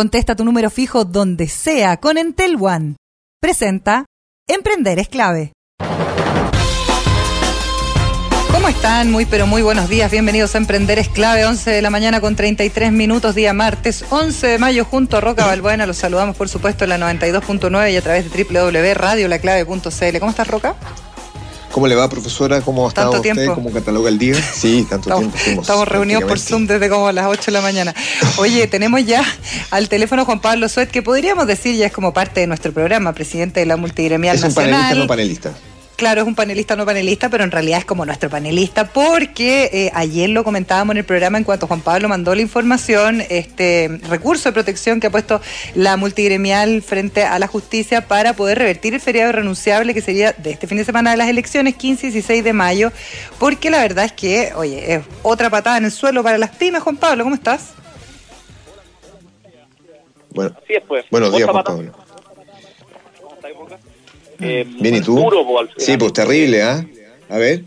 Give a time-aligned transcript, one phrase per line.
[0.00, 2.96] Contesta tu número fijo donde sea con Entel One.
[3.38, 4.06] Presenta
[4.48, 5.52] Emprender es clave.
[8.50, 9.10] ¿Cómo están?
[9.10, 10.10] Muy pero muy buenos días.
[10.10, 14.46] Bienvenidos a Emprender es clave, 11 de la mañana con 33 minutos, día martes, 11
[14.46, 15.84] de mayo, junto a Roca Balbuena.
[15.84, 20.18] Los saludamos, por supuesto, en la 92.9 y a través de www.radiolaclave.cl.
[20.18, 20.76] ¿Cómo estás, Roca?
[21.72, 22.60] ¿Cómo le va, profesora?
[22.62, 23.32] ¿Cómo está ¿Tanto usted?
[23.34, 23.54] tiempo?
[23.54, 24.34] ¿Cómo cataloga el día?
[24.54, 25.62] Sí, tanto Estamos, tiempo.
[25.62, 27.94] estamos reunidos por Zoom desde como las 8 de la mañana.
[28.38, 29.24] Oye, tenemos ya
[29.70, 33.12] al teléfono Juan Pablo Suet, que podríamos decir ya es como parte de nuestro programa,
[33.12, 34.70] presidente de la Multigremial Es un Nacional.
[34.72, 35.52] panelista, no panelista.
[36.00, 39.90] Claro, es un panelista no panelista, pero en realidad es como nuestro panelista porque eh,
[39.92, 44.48] ayer lo comentábamos en el programa en cuanto Juan Pablo mandó la información, este recurso
[44.48, 45.42] de protección que ha puesto
[45.74, 50.52] la multigremial frente a la justicia para poder revertir el feriado renunciable que sería de
[50.52, 52.92] este fin de semana de las elecciones, 15 y 16 de mayo,
[53.38, 56.82] porque la verdad es que, oye, es otra patada en el suelo para las pymes.
[56.82, 57.74] Juan Pablo, ¿cómo estás?
[60.30, 61.04] Bueno, Así es, pues.
[61.10, 61.92] buenos días, Juan Pablo.
[64.40, 65.16] Eh, Bien, ¿y tú?
[65.16, 65.44] duro.
[65.76, 66.84] Sí, pues terrible, ¿ah?
[67.28, 67.62] A ver.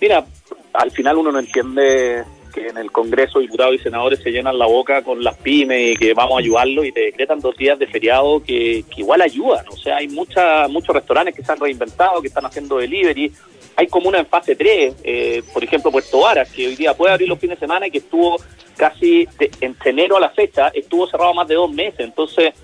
[0.00, 0.24] Mira,
[0.72, 4.66] al final uno no entiende que en el Congreso diputados y senadores se llenan la
[4.66, 7.86] boca con las pymes y que vamos a ayudarlos y te decretan dos días de
[7.86, 9.64] feriado que, que igual ayudan.
[9.70, 13.32] O sea, hay mucha, muchos restaurantes que se han reinventado, que están haciendo delivery.
[13.76, 17.28] Hay comunas en fase 3, eh, por ejemplo Puerto Varas, que hoy día puede abrir
[17.28, 18.36] los fines de semana y que estuvo
[18.76, 21.98] casi de- entre enero a la fecha, estuvo cerrado más de dos meses.
[22.00, 22.54] Entonces,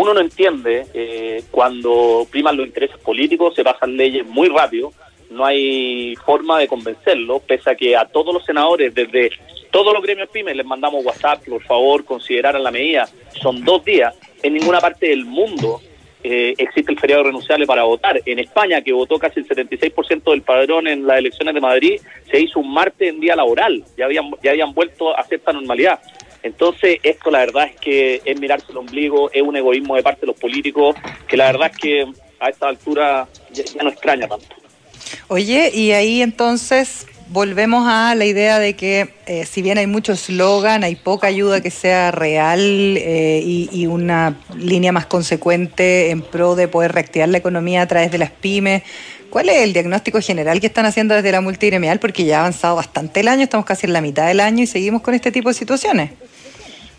[0.00, 4.92] uno no entiende eh, cuando priman los intereses políticos, se pasan leyes muy rápido,
[5.28, 9.30] no hay forma de convencerlo, pese a que a todos los senadores, desde
[9.72, 13.08] todos los gremios pymes, les mandamos WhatsApp, por favor consideraran la medida.
[13.42, 14.14] Son dos días.
[14.40, 15.80] En ninguna parte del mundo
[16.22, 18.22] eh, existe el feriado renunciable para votar.
[18.24, 22.40] En España, que votó casi el 76% del padrón en las elecciones de Madrid, se
[22.40, 23.84] hizo un martes en día laboral.
[23.96, 26.00] Ya habían, ya habían vuelto a cierta normalidad.
[26.42, 30.22] Entonces, esto la verdad es que es mirarse el ombligo, es un egoísmo de parte
[30.22, 32.06] de los políticos, que la verdad es que
[32.40, 34.46] a esta altura ya, no extraña tanto.
[35.28, 40.12] Oye, y ahí entonces volvemos a la idea de que eh, si bien hay mucho
[40.12, 46.22] eslogan, hay poca ayuda que sea real eh, y, y una línea más consecuente en
[46.22, 48.82] pro de poder reactivar la economía a través de las pymes.
[49.30, 51.98] ¿Cuál es el diagnóstico general que están haciendo desde la multigremial?
[52.00, 54.66] Porque ya ha avanzado bastante el año, estamos casi en la mitad del año y
[54.66, 56.12] seguimos con este tipo de situaciones.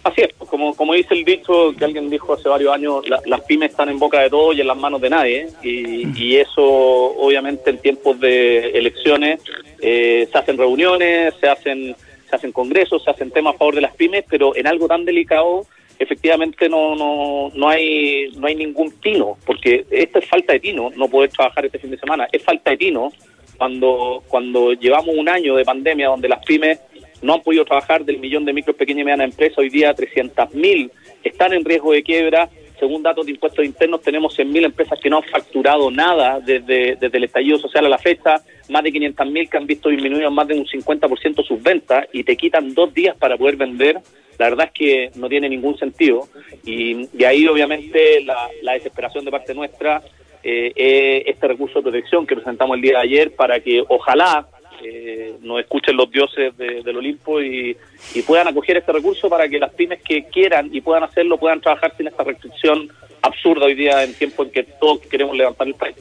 [0.03, 3.41] Así es, como, como dice el dicho que alguien dijo hace varios años, la- las
[3.41, 5.47] pymes están en boca de todos y en las manos de nadie.
[5.63, 9.41] Y, y eso, obviamente, en tiempos de elecciones
[9.81, 11.95] eh, se hacen reuniones, se hacen,
[12.29, 15.03] se hacen congresos, se hacen temas a favor de las pymes, pero en algo tan
[15.03, 15.65] delicado,
[15.99, 20.89] efectivamente, no, no, no, hay, no hay ningún tino, porque esto es falta de tino,
[20.95, 22.27] no poder trabajar este fin de semana.
[22.31, 23.11] Es falta de tino
[23.57, 26.79] cuando, cuando llevamos un año de pandemia donde las pymes
[27.21, 30.89] no han podido trabajar del millón de micros, pequeñas y medianas empresas, hoy día 300.000
[31.23, 32.49] están en riesgo de quiebra.
[32.79, 37.17] Según datos de impuestos internos, tenemos 100.000 empresas que no han facturado nada desde, desde
[37.17, 40.55] el estallido social a la fecha, más de 500.000 que han visto disminuido más de
[40.55, 43.99] un 50% sus ventas y te quitan dos días para poder vender.
[44.37, 46.29] La verdad es que no tiene ningún sentido
[46.65, 50.01] y de ahí obviamente la, la desesperación de parte nuestra
[50.41, 54.47] eh, es este recurso de protección que presentamos el día de ayer para que ojalá
[54.83, 57.75] eh, nos escuchen los dioses de- del Olimpo y,
[58.13, 61.61] y puedan acoger este recurso para que las pymes que quieran y puedan hacerlo puedan
[61.61, 62.89] trabajar sin esta restricción
[63.21, 65.95] absurda hoy día en tiempo en que todos queremos levantar el país.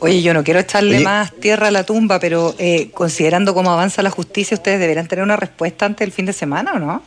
[0.00, 1.04] Oye, yo no quiero echarle Oye.
[1.04, 5.22] más tierra a la tumba, pero eh, considerando cómo avanza la justicia, ¿ustedes deberán tener
[5.22, 7.02] una respuesta antes del fin de semana o no?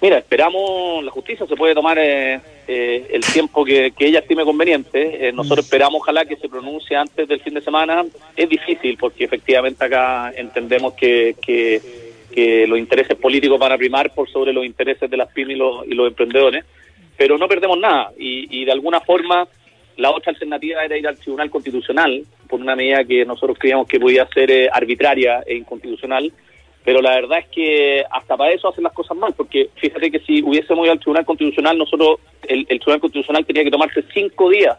[0.00, 4.44] Mira, esperamos, la justicia se puede tomar eh, eh, el tiempo que, que ella estime
[4.44, 5.28] conveniente.
[5.28, 8.04] Eh, nosotros esperamos, ojalá, que se pronuncie antes del fin de semana.
[8.36, 11.82] Es difícil porque efectivamente acá entendemos que, que,
[12.32, 15.58] que los intereses políticos van a primar por sobre los intereses de las pymes y
[15.58, 16.64] los, y los emprendedores.
[17.16, 19.48] Pero no perdemos nada y, y de alguna forma
[19.96, 23.98] la otra alternativa era ir al Tribunal Constitucional por una medida que nosotros creíamos que
[23.98, 26.32] podía ser eh, arbitraria e inconstitucional
[26.88, 30.20] pero la verdad es que hasta para eso hacen las cosas mal, porque fíjate que
[30.20, 34.78] si hubiésemos ido al Tribunal Constitucional, nosotros, el, Tribunal Constitucional tenía que tomarse cinco días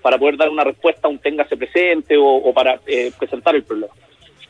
[0.00, 3.92] para poder dar una respuesta a un téngase presente o, para eh, presentar el problema.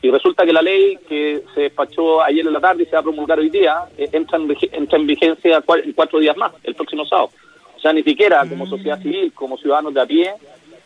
[0.01, 2.99] Y resulta que la ley que se despachó ayer en la tarde y se va
[2.99, 6.53] a promulgar hoy día, eh, entra, en, entra en vigencia cua- en cuatro días más,
[6.63, 7.31] el próximo sábado.
[7.75, 10.31] O sea, ni siquiera como sociedad civil, como ciudadanos de a pie,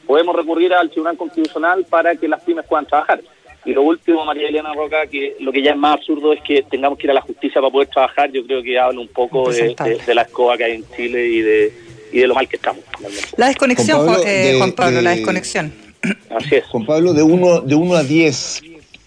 [0.08, 3.22] podemos recurrir al Tribunal Constitucional para que las pymes puedan trabajar.
[3.68, 6.64] Y lo último, María Elena Roca, que lo que ya es más absurdo es que
[6.64, 8.32] tengamos que ir a la justicia para poder trabajar.
[8.32, 11.28] Yo creo que habla un poco de, de- de la escoba que hay en Chile
[11.28, 11.74] y de,
[12.14, 12.82] y de lo mal que estamos.
[12.98, 13.28] realmente.
[13.36, 15.74] La desconexión, Juan Juan, Pablo, eh, de- Juan Pablo, la de- desconexión.
[16.30, 16.66] Así es.
[16.68, 18.62] Juan Pablo, de 1 de uno a 10,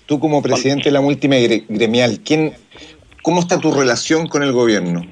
[0.04, 2.52] tú como presidente de la multigremial, ¿quién,
[3.22, 5.06] ¿cómo está tu relación con el gobierno?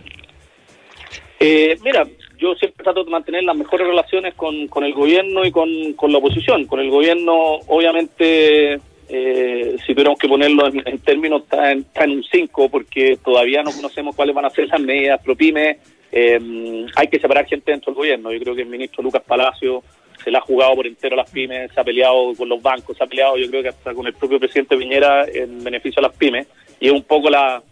[1.40, 2.06] Eh, mira,
[2.38, 6.12] yo siempre trato de mantener las mejores relaciones con, con el gobierno y con, con
[6.12, 6.66] la oposición.
[6.66, 7.32] Con el gobierno,
[7.68, 13.19] obviamente, eh, si tuviéramos que ponerlo en, términos, está en, está en un 5, porque
[13.25, 15.78] todavía no conocemos cuáles van a ser las medidas propime.
[16.10, 18.32] Eh, hay que separar gente dentro del gobierno.
[18.32, 19.82] Yo creo que el ministro Lucas Palacio
[20.22, 22.96] se la ha jugado por entero a las pymes, se ha peleado con los bancos,
[22.96, 26.08] se ha peleado yo creo que hasta con el propio presidente Piñera en beneficio a
[26.08, 26.46] las pymes,
[26.81, 27.62] y es un poco la,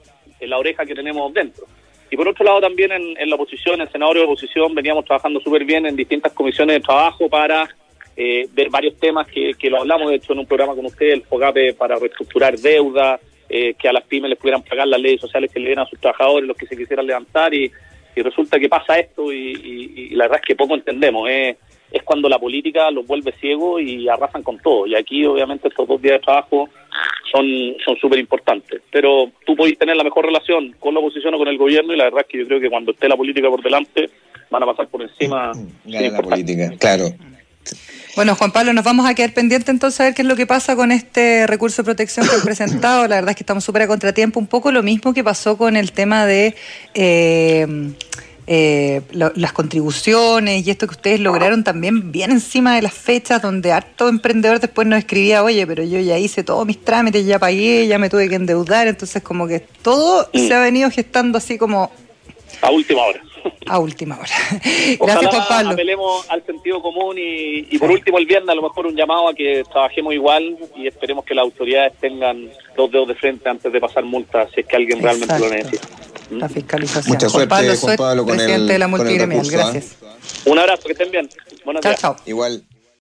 [0.41, 1.67] la oreja que tenemos dentro.
[2.11, 5.65] Y por otro lado también en, la oposición, en senador de oposición, veníamos trabajando súper
[5.65, 7.69] bien en distintas comisiones de trabajo para
[8.17, 11.11] eh, ver varios temas que, que lo hablamos, de hecho, en un programa con usted,
[11.11, 15.21] el FOGAPE para reestructurar deuda, eh, que a las pymes les pudieran pagar las leyes
[15.21, 17.71] sociales que le den a sus trabajadores, los que se quisieran levantar, y,
[18.17, 21.29] resulta que pasa esto y, la verdad es que poco entendemos.
[21.29, 21.55] Eh,
[21.93, 24.87] es cuando la política los vuelve ciegos y arrasan con todo.
[24.87, 26.69] Y aquí, obviamente, estos dos días de trabajo
[27.31, 27.47] son
[27.85, 28.81] son súper importantes.
[28.91, 31.97] Pero tú podés tener la mejor relación con la oposición o con el gobierno y
[31.97, 34.09] la verdad es que yo creo que cuando esté la política por delante
[34.51, 35.53] van a pasar por encima.
[35.85, 37.05] la política, claro.
[38.17, 40.47] Bueno, Juan Pablo, nos vamos a quedar pendientes entonces a ver qué es lo que
[40.47, 43.07] pasa con este recurso de protección que han presentado.
[43.07, 44.41] La verdad es que estamos súper a contratiempo.
[44.41, 46.55] Un poco lo mismo que pasó con el tema de
[46.95, 47.93] eh,
[48.47, 53.71] eh, las contribuciones y esto que ustedes lograron también bien encima de las fechas donde
[53.73, 57.87] harto emprendedor después nos escribía, oye, pero yo ya hice todos mis trámites, ya pagué,
[57.87, 58.89] ya me tuve que endeudar.
[58.89, 61.93] Entonces como que todo se ha venido gestando así como...
[62.62, 63.20] A última hora
[63.67, 64.31] a última hora.
[65.00, 65.70] Gracias, Juan Pablo.
[65.70, 69.35] Apelemos al sentido común y, por último el viernes a lo mejor un llamado a
[69.35, 73.81] que trabajemos igual y esperemos que las autoridades tengan dos dedos de frente antes de
[73.81, 75.88] pasar multas si es que alguien realmente lo necesita.
[76.31, 77.14] La fiscalización.
[77.14, 79.47] Mucha suerte, Juan Pablo, con presidente de la multigremial.
[79.47, 79.50] ¿eh?
[79.50, 79.97] Gracias.
[80.44, 81.29] Un abrazo, que estén bien.
[81.64, 82.17] Buenos chao, Chao.
[82.26, 82.64] Igual.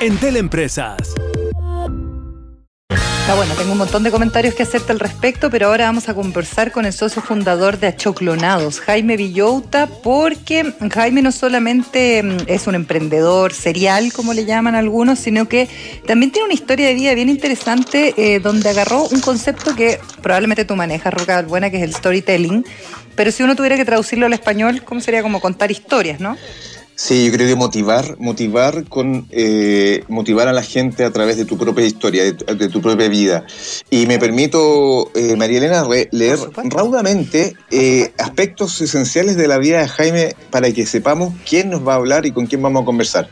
[0.00, 0.96] Entel Empresas.
[2.88, 6.14] Está bueno, tengo un montón de comentarios que hacerte al respecto, pero ahora vamos a
[6.14, 12.66] conversar con el socio fundador de Achoclonados, Jaime Villouta, porque Jaime no solamente mm, es
[12.66, 15.68] un emprendedor serial, como le llaman algunos, sino que
[16.06, 20.64] también tiene una historia de vida bien interesante eh, donde agarró un concepto que probablemente
[20.64, 22.64] tú manejas, Roca Buena, que es el storytelling,
[23.14, 26.38] pero si uno tuviera que traducirlo al español, ¿cómo sería como contar historias, no?
[27.02, 31.46] Sí, yo creo que motivar, motivar con eh, motivar a la gente a través de
[31.46, 33.46] tu propia historia, de, tu propia vida.
[33.88, 39.88] Y me permito, eh, María Elena, leer raudamente eh, aspectos esenciales de la vida de
[39.88, 43.30] Jaime para que sepamos quién nos va a hablar y con quién vamos a conversar.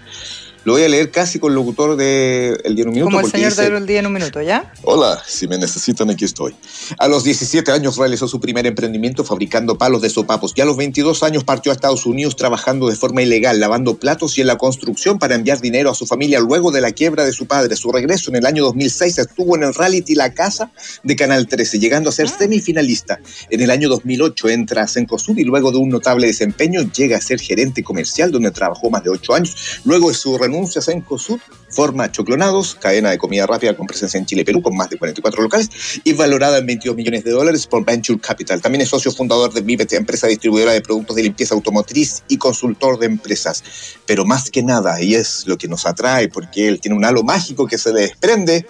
[0.69, 3.11] Lo voy a leer casi con locutor de El Día en un Minuto.
[3.11, 4.71] Como el señor de El Día en un Minuto, ¿ya?
[4.83, 6.55] Hola, si me necesitan, aquí estoy.
[6.99, 10.77] A los 17 años realizó su primer emprendimiento fabricando palos de sopapos y a los
[10.77, 14.59] 22 años partió a Estados Unidos trabajando de forma ilegal, lavando platos y en la
[14.59, 17.75] construcción para enviar dinero a su familia luego de la quiebra de su padre.
[17.75, 20.71] Su regreso en el año 2006 estuvo en el reality La Casa
[21.03, 22.37] de Canal 13, llegando a ser ah.
[22.41, 23.21] semifinalista.
[23.49, 27.23] En el año 2008 entra a Cencosud y luego de un notable desempeño llega a
[27.23, 29.81] ser gerente comercial donde trabajó más de 8 años.
[29.87, 31.39] Luego de su renuncia anuncias en COSUD,
[31.71, 34.99] forma Choclonados, cadena de comida rápida con presencia en Chile y Perú, con más de
[34.99, 38.61] 44 locales, y valorada en 22 millones de dólares por Venture Capital.
[38.61, 42.99] También es socio fundador de Vivet, empresa distribuidora de productos de limpieza automotriz y consultor
[42.99, 43.63] de empresas.
[44.05, 47.23] Pero más que nada, y es lo que nos atrae, porque él tiene un halo
[47.23, 48.67] mágico que se le desprende,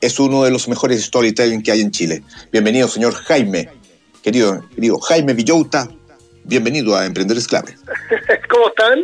[0.00, 2.22] es uno de los mejores storytelling que hay en Chile.
[2.52, 3.70] Bienvenido, señor Jaime.
[4.22, 5.88] Querido, querido Jaime Villouta,
[6.44, 7.74] bienvenido a Emprender Esclave.
[8.50, 9.00] ¿Cómo están?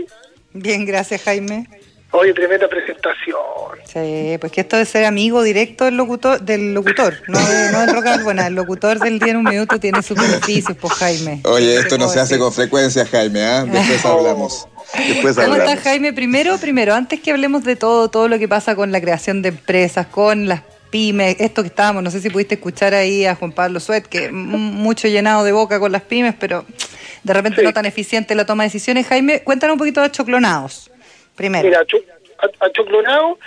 [0.53, 1.80] Bien, gracias, Jaime.
[2.13, 3.39] Oye, tremenda presentación.
[3.85, 7.81] Sí, pues que esto de ser amigo directo del locutor, del locutor, no, de, no
[7.81, 11.41] del rock bueno, el locutor del día en un minuto tiene sus beneficios, pues Jaime.
[11.45, 13.65] Oye, esto no se hace con frecuencia, Jaime, ¿ah?
[13.65, 14.67] Después hablamos.
[14.97, 16.13] Después ¿Cómo estás, Jaime?
[16.13, 19.51] Primero, primero, antes que hablemos de todo, todo lo que pasa con la creación de
[19.51, 23.53] empresas, con las pymes, esto que estábamos, no sé si pudiste escuchar ahí a Juan
[23.53, 26.65] Pablo Suet, que mucho llenado de boca con las pymes, pero
[27.23, 29.07] de repente no tan eficiente la toma de decisiones.
[29.07, 30.90] Jaime, cuéntanos un poquito de Choclonados.
[31.41, 31.67] Primero.
[31.67, 31.81] Mira,
[32.61, 33.39] Achoclonado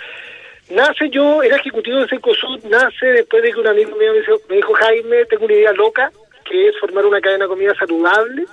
[0.70, 4.12] nace yo, era ejecutivo de Secosud, nace después de que un amigo mío
[4.48, 6.10] me dijo, Jaime, tengo una idea loca,
[6.44, 8.46] que es formar una cadena de comida saludable,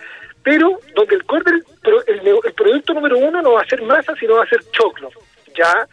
[0.43, 1.23] pero donde el,
[2.05, 5.09] el, el, producto número uno no va a ser masa, sino va a ser choclo.
[5.57, 5.87] ¿Ya?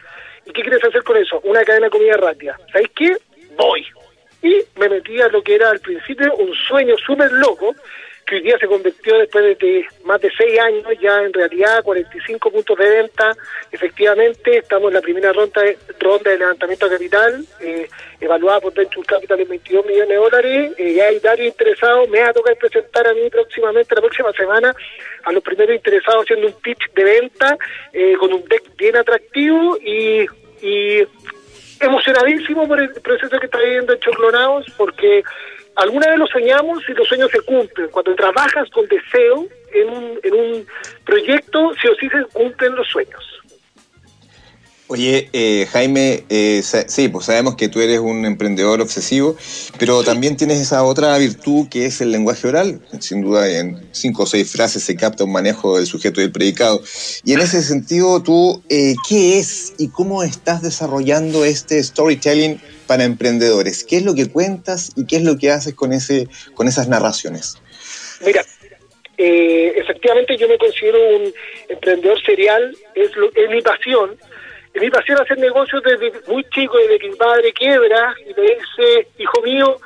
[0.45, 1.39] ¿Y qué quieres hacer con eso?
[1.43, 2.55] Una cadena de comida rápida.
[2.71, 3.17] ¿Sabes qué?
[3.57, 3.83] Voy.
[4.43, 7.73] Y me metí a lo que era al principio un sueño súper loco,
[8.35, 12.77] hoy día se convirtió después de más de seis años, ya en realidad 45 puntos
[12.77, 13.31] de venta.
[13.71, 17.87] Efectivamente, estamos en la primera ronda de, ronda de levantamiento de capital, eh,
[18.19, 20.73] evaluada por Venture Capital en 22 millones de dólares.
[20.77, 22.09] Eh, ya hay varios interesados.
[22.09, 24.75] Me va a tocar presentar a mí próximamente, la próxima semana,
[25.23, 27.57] a los primeros interesados haciendo un pitch de venta
[27.93, 30.25] eh, con un deck bien atractivo y,
[30.61, 31.07] y
[31.79, 35.23] emocionadísimo por el proceso que está viviendo en Choclonados, porque
[35.75, 37.89] alguna vez lo soñamos y los sueños se cumplen.
[37.89, 40.67] Cuando trabajas con deseo en un, en un
[41.05, 43.38] proyecto, sí o sí se cumplen los sueños.
[44.91, 49.35] Oye, eh, Jaime, eh, sí, pues sabemos que tú eres un emprendedor obsesivo,
[49.77, 52.81] pero también tienes esa otra virtud que es el lenguaje oral.
[52.99, 56.31] Sin duda, en cinco o seis frases se capta un manejo del sujeto y del
[56.31, 56.81] predicado.
[57.23, 63.03] Y en ese sentido, tú, eh, ¿qué es y cómo estás desarrollando este storytelling para
[63.03, 63.83] emprendedores?
[63.83, 66.87] ¿Qué es lo que cuentas y qué es lo que haces con, ese, con esas
[66.87, 67.59] narraciones?
[68.25, 68.43] Mira,
[69.19, 71.33] eh, efectivamente yo me considero un
[71.67, 74.17] emprendedor serial, es, es mi pasión
[74.79, 79.07] mi pasión hacer negocios desde muy chico, desde que mi padre quiebra y me dice,
[79.17, 79.77] hijo mío,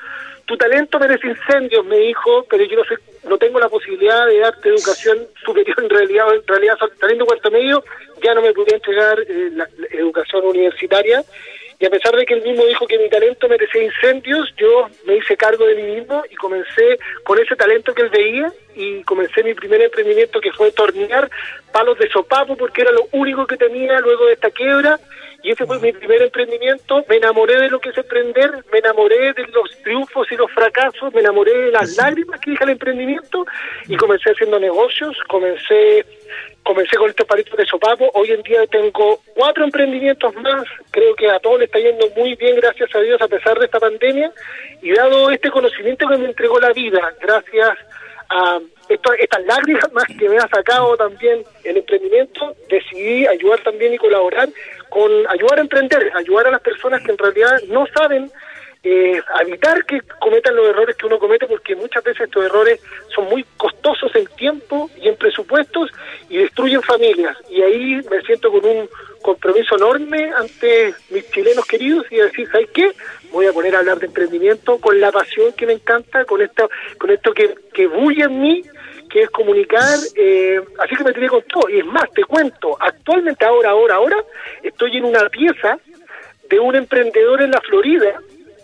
[0.46, 2.96] tu talento merece incendios, me dijo, pero yo no, sé,
[3.28, 7.84] no tengo la posibilidad de darte educación superior en realidad, en realidad saliendo cuarto medio,
[8.22, 11.24] ya no me podía entregar eh, la educación universitaria
[11.80, 15.18] y a pesar de que él mismo dijo que mi talento merecía incendios, yo me
[15.18, 19.44] hice cargo de mí mismo y comencé con ese talento que él veía y comencé
[19.44, 21.30] mi primer emprendimiento que fue tornear
[21.72, 25.00] palos de sopapo porque era lo único que tenía luego de esta quiebra.
[25.46, 27.04] Y ese fue mi primer emprendimiento.
[27.10, 31.14] Me enamoré de lo que es emprender, me enamoré de los triunfos y los fracasos,
[31.14, 33.46] me enamoré de las lágrimas que dije el emprendimiento
[33.90, 36.06] y comencé haciendo negocios, comencé
[36.64, 38.10] comencé con estos palitos de sopapo.
[38.14, 40.64] Hoy en día tengo cuatro emprendimientos más.
[40.92, 43.66] Creo que a todos le está yendo muy bien, gracias a Dios, a pesar de
[43.66, 44.32] esta pandemia.
[44.82, 47.78] Y dado este conocimiento que me entregó la vida, gracias
[48.30, 53.98] a estas lágrimas más que me ha sacado también el emprendimiento, decidí ayudar también y
[53.98, 54.50] colaborar
[54.90, 58.30] con ayudar a emprender, ayudar a las personas que en realidad no saben
[58.84, 62.82] eh, evitar que cometan los errores que uno comete, porque muchas veces estos errores
[63.16, 65.90] son muy costosos en tiempo y en presupuestos
[66.30, 67.38] y destruyen familias.
[67.50, 68.90] Y ahí me siento con un
[69.22, 72.92] compromiso enorme ante mis chilenos queridos y decir, ¿sabes qué?
[73.32, 76.70] Voy a poner a hablar de emprendimiento con la pasión que me encanta, con esto,
[76.98, 78.64] con esto que, que bulle en mí,
[79.10, 81.70] que es comunicar, eh, así que me tiré con todo.
[81.70, 84.18] Y es más, te cuento, actualmente ahora, ahora, ahora,
[84.62, 85.80] estoy en una pieza
[86.50, 88.20] de un emprendedor en la Florida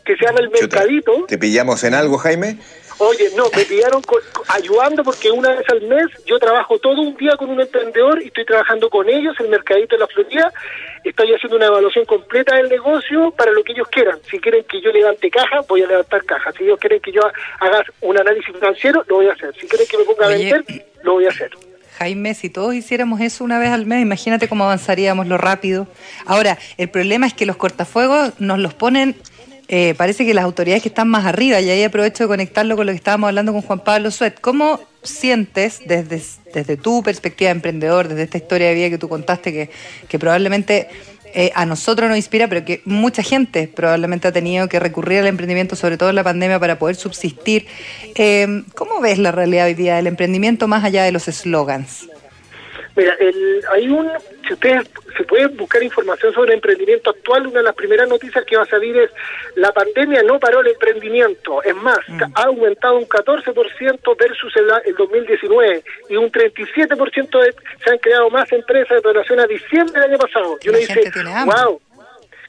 [0.06, 1.26] que se llama El Mercadito.
[1.28, 2.58] ¿Te pillamos en algo, Jaime?
[3.02, 4.02] Oye, no, me pillaron
[4.50, 8.28] ayudando porque una vez al mes yo trabajo todo un día con un emprendedor y
[8.28, 10.52] estoy trabajando con ellos, el mercadito de la Florida.
[11.06, 14.20] Estoy haciendo una evaluación completa del negocio para lo que ellos quieran.
[14.30, 16.52] Si quieren que yo levante caja, voy a levantar caja.
[16.52, 17.22] Si ellos quieren que yo
[17.62, 19.56] haga un análisis financiero, lo voy a hacer.
[19.56, 20.66] Si quieren que me ponga a vender,
[21.04, 21.52] lo voy a hacer.
[22.00, 25.88] Jaime, si todos hiciéramos eso una vez al mes, imagínate cómo avanzaríamos lo rápido.
[26.26, 29.16] Ahora, el problema es que los cortafuegos nos los ponen
[29.70, 32.88] eh, parece que las autoridades que están más arriba, y ahí aprovecho de conectarlo con
[32.88, 36.22] lo que estábamos hablando con Juan Pablo Suet, ¿cómo sientes desde,
[36.54, 39.70] desde tu perspectiva de emprendedor, desde esta historia de vida que tú contaste, que,
[40.08, 40.90] que probablemente
[41.36, 45.28] eh, a nosotros nos inspira, pero que mucha gente probablemente ha tenido que recurrir al
[45.28, 47.68] emprendimiento, sobre todo en la pandemia, para poder subsistir.
[48.16, 52.08] Eh, ¿Cómo ves la realidad hoy día del emprendimiento más allá de los eslogans?
[52.96, 54.10] Mira, el, hay un,
[54.48, 58.44] si ustedes se pueden buscar información sobre el emprendimiento actual, una de las primeras noticias
[58.46, 59.12] que va a salir es
[59.56, 62.24] la pandemia no paró el emprendimiento, es más, mm.
[62.34, 68.30] ha aumentado un 14% versus el, el, 2019 y un 37% de, se han creado
[68.30, 70.58] más empresas de relación a diciembre del año pasado.
[70.62, 71.12] Y uno dice,
[71.46, 71.82] wow,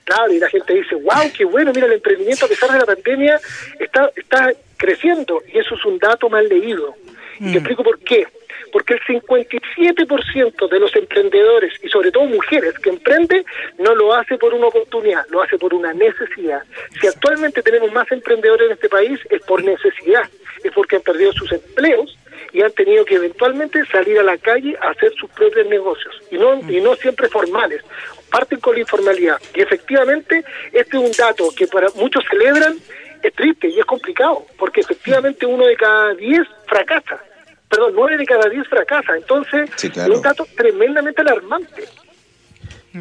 [0.05, 2.87] claro, y la gente dice, wow, qué bueno, mira, el emprendimiento a pesar de la
[2.87, 3.41] pandemia
[3.79, 6.95] está, está creciendo y eso es un dato mal leído.
[7.39, 7.57] Y te mm.
[7.57, 8.27] explico por qué
[8.73, 13.45] porque el 57% de los emprendedores y sobre todo mujeres que emprenden
[13.79, 16.63] no lo hace por una oportunidad, lo hace por una necesidad.
[17.01, 20.29] Si actualmente tenemos más emprendedores en este país es por necesidad,
[20.63, 22.17] es porque han perdido sus empleos
[22.53, 26.21] y han tenido que eventualmente salir a la calle a hacer sus propios negocios.
[26.31, 27.83] Y no y no siempre formales
[28.31, 29.41] parten con la informalidad.
[29.55, 32.77] Y efectivamente este es un dato que para muchos celebran
[33.23, 37.23] es triste y es complicado porque efectivamente uno de cada diez fracasa
[37.71, 39.17] perdón, nueve de cada diez fracasa.
[39.17, 41.85] Entonces, es un dato tremendamente alarmante.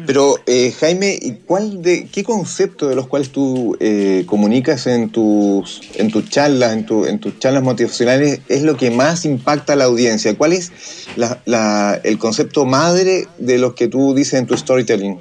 [0.06, 5.80] Pero eh, Jaime, ¿cuál de qué concepto de los cuales tú eh, comunicas en tus
[5.96, 9.76] en tus charlas, en, tu, en tus charlas motivacionales es lo que más impacta a
[9.76, 10.36] la audiencia?
[10.38, 15.18] ¿Cuál es la, el concepto madre de los que tú dices en tu storytelling?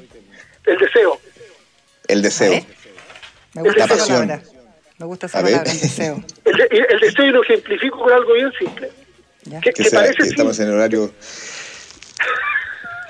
[0.68, 1.20] El deseo.
[2.08, 2.64] El deseo.
[3.56, 4.42] Me gusta la pasión.
[5.00, 6.24] Me gusta esa palabra, el deseo.
[6.46, 8.92] El, deseo y lo ejemplifico con algo bien simple.
[9.62, 11.12] Que, que, parece estamos en horario...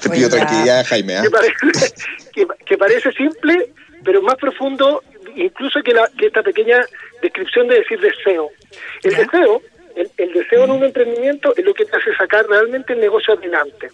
[0.02, 1.16] Te pido tranquilidad, Jaime.
[1.16, 1.22] ¿eh?
[2.66, 3.74] Que, parece, simple,
[4.06, 5.04] pero más profundo
[5.36, 6.80] incluso que, la, que esta pequeña
[7.22, 8.50] descripción de decir deseo.
[9.04, 9.62] El deseo,
[9.96, 13.90] el, deseo en un emprendimiento es lo que te hace sacar realmente el negocio adelante.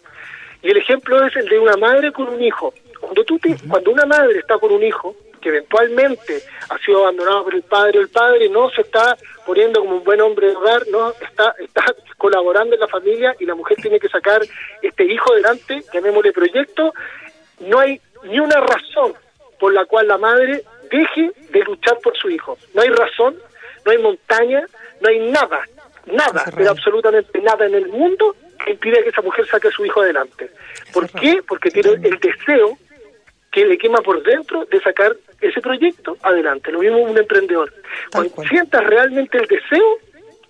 [0.62, 2.74] Y el ejemplo es el de una madre con un hijo.
[3.00, 5.16] Cuando, tú cuando una madre está con un hijo,
[5.46, 9.98] que eventualmente ha sido abandonado por el padre, el padre no se está poniendo como
[9.98, 11.86] un buen hombre de hogar, no está, está
[12.18, 14.42] colaborando en la familia y la mujer tiene que sacar
[14.82, 16.96] este hijo adelante, llamémosle proyecto,
[17.60, 19.14] no hay ni una razón
[19.60, 22.58] por la cual la madre deje de luchar por su hijo.
[22.74, 23.38] No hay razón,
[23.86, 24.66] no hay montaña,
[25.00, 25.62] no hay nada,
[26.08, 28.36] nada, pero absolutamente nada en el mundo
[28.66, 30.50] que impida que esa mujer saque a su hijo adelante.
[30.92, 31.44] ¿Por qué?
[31.48, 32.80] Porque tiene el deseo
[33.52, 36.72] que le quema por dentro de sacar ese proyecto adelante.
[36.72, 37.74] Lo mismo un emprendedor.
[38.12, 39.98] Cuando sientas realmente el deseo,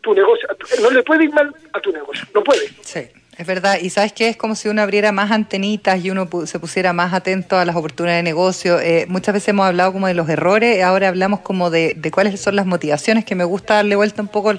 [0.02, 0.48] tu negocio,
[0.82, 2.68] no le puede ir mal a tu negocio, no puede.
[2.82, 3.02] Sí.
[3.38, 6.58] Es verdad, y sabes que es como si uno abriera más antenitas y uno se
[6.58, 8.80] pusiera más atento a las oportunidades de negocio.
[8.80, 12.56] Eh, muchas veces hemos hablado como de los errores, ahora hablamos como de, cuáles son
[12.56, 14.54] las motivaciones, que me gusta darle vuelta un poco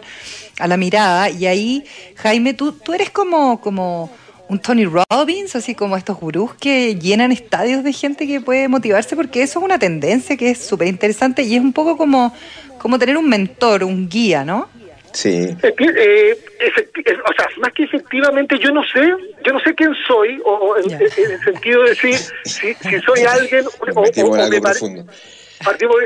[0.59, 1.31] a la mirada.
[1.31, 1.85] Y ahí,
[2.17, 4.15] Jaime, tú, tú eres como, como
[4.49, 9.17] un Tony Robbins, así como estos gurús que llenan estadios de gente que puede motivarse,
[9.17, 12.35] porque eso es una tendencia que es súper interesante y es un poco como,
[12.79, 14.69] como tener un mentor, un guía, ¿no?
[15.13, 15.57] Sí.
[15.63, 19.01] Eh, o sea, más que efectivamente, yo no sé,
[19.45, 23.65] yo no sé quién soy, o, en, el sentido de decir si, si soy alguien
[23.67, 25.07] o, o, me parezco.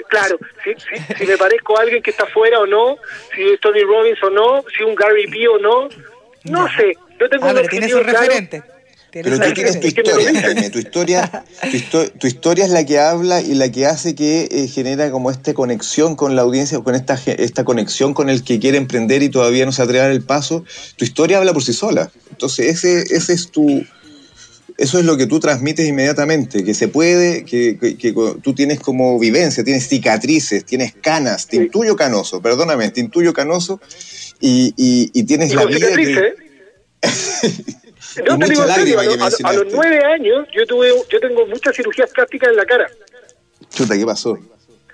[0.08, 0.74] Claro, si,
[1.16, 2.98] si, me parezco a alguien que está fuera o no,
[3.34, 5.88] si es Tony Robbins o no, si un Gary Vee o no,
[6.44, 6.96] no sé.
[7.20, 8.62] Yo tengo ah, tiene su referente.
[9.12, 10.70] Pero tú tienes tu historia, Jaime.
[10.70, 11.44] Tu historia,
[12.18, 15.52] tu, historia es la que habla y la que hace que eh, genera como esta
[15.52, 19.66] conexión con la audiencia, con esta, esta conexión con el que quiere emprender y todavía
[19.66, 20.64] no se atreve a dar el paso.
[20.96, 22.10] Tu historia habla por sí sola.
[22.30, 23.84] Entonces, ese, ese es tu.
[24.78, 29.18] Eso es lo que tú transmites inmediatamente, que se puede, que, que, tú tienes como
[29.18, 33.78] vivencia, tienes cicatrices, tienes canas, te intuyo canoso, perdóname, te intuyo canoso
[34.40, 35.88] y, y, tienes la vida.
[35.94, 36.49] Que...
[38.26, 42.56] No te digo a, los nueve años yo tuve, yo tengo muchas cirugías plásticas en
[42.56, 42.90] la cara.
[43.70, 44.38] Chuta, ¿qué pasó?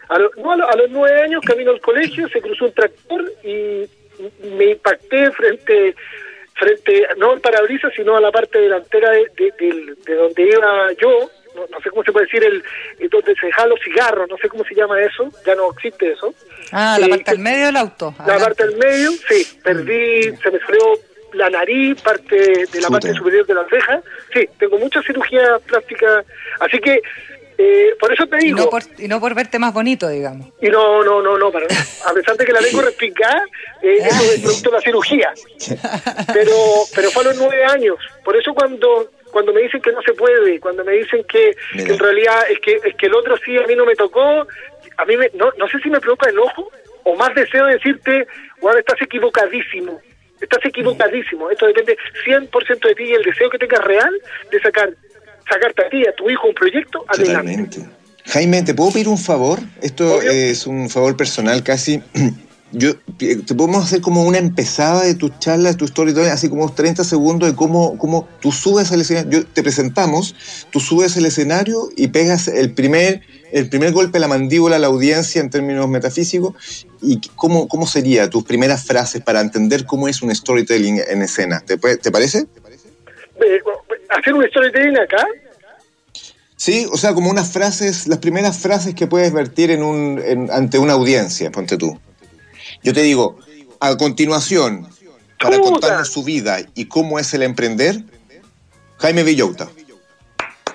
[0.09, 3.89] A, no, a, los nueve años camino al colegio, se cruzó un tractor y
[4.57, 5.95] me impacté frente,
[6.55, 11.31] frente no al parabrisas, sino a la parte delantera de, de, donde iba yo.
[11.55, 12.63] No, sé cómo se puede decir, el,
[13.09, 16.35] donde se dejan los cigarros, no sé cómo se llama eso, ya no existe eso.
[16.71, 18.15] Ah, la eh, parte del medio del auto.
[18.27, 20.37] La parte del medio, sí, perdí, mm.
[20.43, 20.99] se me salió
[21.37, 24.01] la nariz, parte de la parte superior de la ceja.
[24.33, 26.25] Sí, tengo mucha cirugía plástica,
[26.61, 27.01] así que
[27.59, 28.71] eh, por eso te digo.
[28.99, 30.49] Y no por, verte más bonito, digamos.
[30.61, 33.45] Y no, no, no, no, para A pesar de que la tengo respingada,
[33.83, 35.33] eh, eso es producto de la cirugía.
[36.33, 36.53] Pero,
[36.95, 37.97] pero fue a los nueve años.
[38.25, 41.99] Por eso cuando cuando me dicen que no se puede, cuando me dicen que, en
[41.99, 45.15] realidad es que es que el otro sí a mí no me tocó, a mí
[45.35, 46.71] no, no sé si me provoca el ojo
[47.05, 48.27] o más deseo de decirte,
[48.61, 50.01] bueno, estás equivocadísimo.
[50.41, 51.51] Estás equivocadísimo.
[51.51, 51.97] Esto depende
[52.27, 54.13] 100% de ti y el deseo que tengas real
[54.51, 54.91] de sacar
[55.49, 57.81] sacarte a ti a tu hijo un proyecto adelante.
[58.27, 59.61] Jaime, ¿te puedo pedir un favor?
[59.81, 62.03] Esto es un favor personal casi.
[62.73, 67.05] Yo te podemos hacer como una empezada de tus charlas, tu storytelling, así como 30
[67.05, 69.31] segundos de cómo, cómo tú subes al escenario.
[69.31, 70.35] Yo, te presentamos,
[70.71, 74.79] tú subes al escenario y pegas el primer, el primer golpe a la mandíbula a
[74.81, 76.87] la audiencia en términos metafísicos.
[77.01, 81.61] ¿Y cómo, cómo sería tus primeras frases para entender cómo es un storytelling en escena?
[81.61, 82.47] ¿Te, te parece?
[83.41, 83.61] Eh,
[84.09, 85.25] ¿Hacer un storytelling acá?
[86.57, 90.79] Sí, o sea, como unas frases, las primeras frases que puedes vertir en un, ante
[90.79, 91.99] una audiencia, ponte tú.
[92.87, 93.37] Yo te digo,
[93.81, 94.87] a continuación,
[95.41, 97.97] para contarnos su vida y cómo es el emprender,
[98.99, 99.69] Jaime Villota.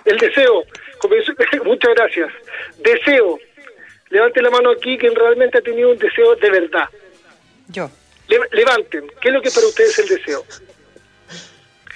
[0.04, 0.66] El deseo,
[1.64, 2.30] muchas gracias.
[2.80, 3.40] Deseo,
[4.10, 6.90] levante la mano aquí quien realmente ha tenido un deseo de verdad.
[7.70, 7.90] Yo.
[8.28, 10.44] levanten, ¿qué es lo que para ustedes es el deseo?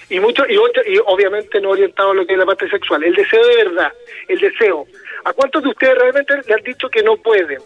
[0.10, 0.54] Y mucho y,
[0.94, 3.92] y obviamente no orientado a lo que es la parte sexual, el deseo de verdad,
[4.30, 4.88] el deseo.
[5.26, 7.60] ¿A cuántos de ustedes realmente le han dicho que no pueden?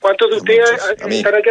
[0.00, 1.50] ¿Cuántos de ustedes están aquí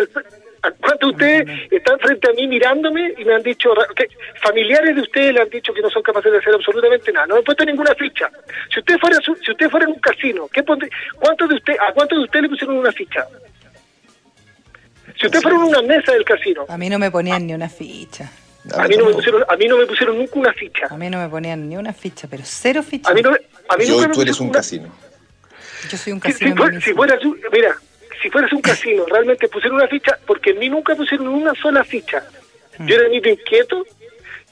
[0.81, 4.07] ¿Cuántos de ustedes están frente a mí mirándome y me han dicho, que
[4.41, 7.27] familiares de ustedes le han dicho que no son capaces de hacer absolutamente nada?
[7.27, 8.29] No me han puesto ninguna ficha.
[8.73, 12.17] Si usted fuera, si usted fuera en un casino, ¿qué ¿cuántos de usted, ¿a cuántos
[12.17, 13.25] de ustedes le pusieron una ficha?
[15.17, 16.65] Si usted fuera en una mesa del casino.
[16.67, 18.29] A mí no me ponían ni una ficha.
[18.77, 20.87] A mí, no me pusieron, a mí no me pusieron nunca una ficha.
[20.89, 23.09] A mí no me ponían ni una ficha, pero cero ficha.
[23.09, 24.93] A mí no, a mí Yo, tú eres un casino.
[25.89, 26.55] Yo soy un casino.
[26.81, 27.17] Si, fuera,
[27.51, 27.75] mira,
[28.21, 31.83] si fueras un casino, realmente pusieron una ficha, porque en mí nunca pusieron una sola
[31.83, 32.23] ficha.
[32.79, 33.85] Yo era el niñito inquieto,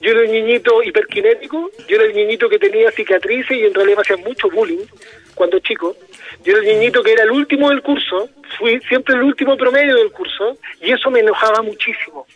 [0.01, 3.97] yo era el niñito hiperkinético, yo era el niñito que tenía cicatrices y en realidad
[3.97, 4.85] me hacían mucho bullying
[5.33, 5.95] cuando chico.
[6.43, 9.95] Yo era el niñito que era el último del curso, fui siempre el último promedio
[9.95, 12.27] del curso y eso me enojaba muchísimo.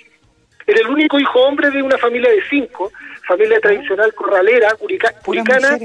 [0.65, 2.91] Era el único hijo hombre de una familia de cinco,
[3.27, 5.77] familia tradicional corralera, curicana,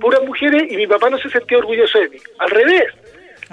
[0.00, 2.18] puras mujeres y mi papá no se sentía orgulloso de mí.
[2.38, 2.84] Al revés,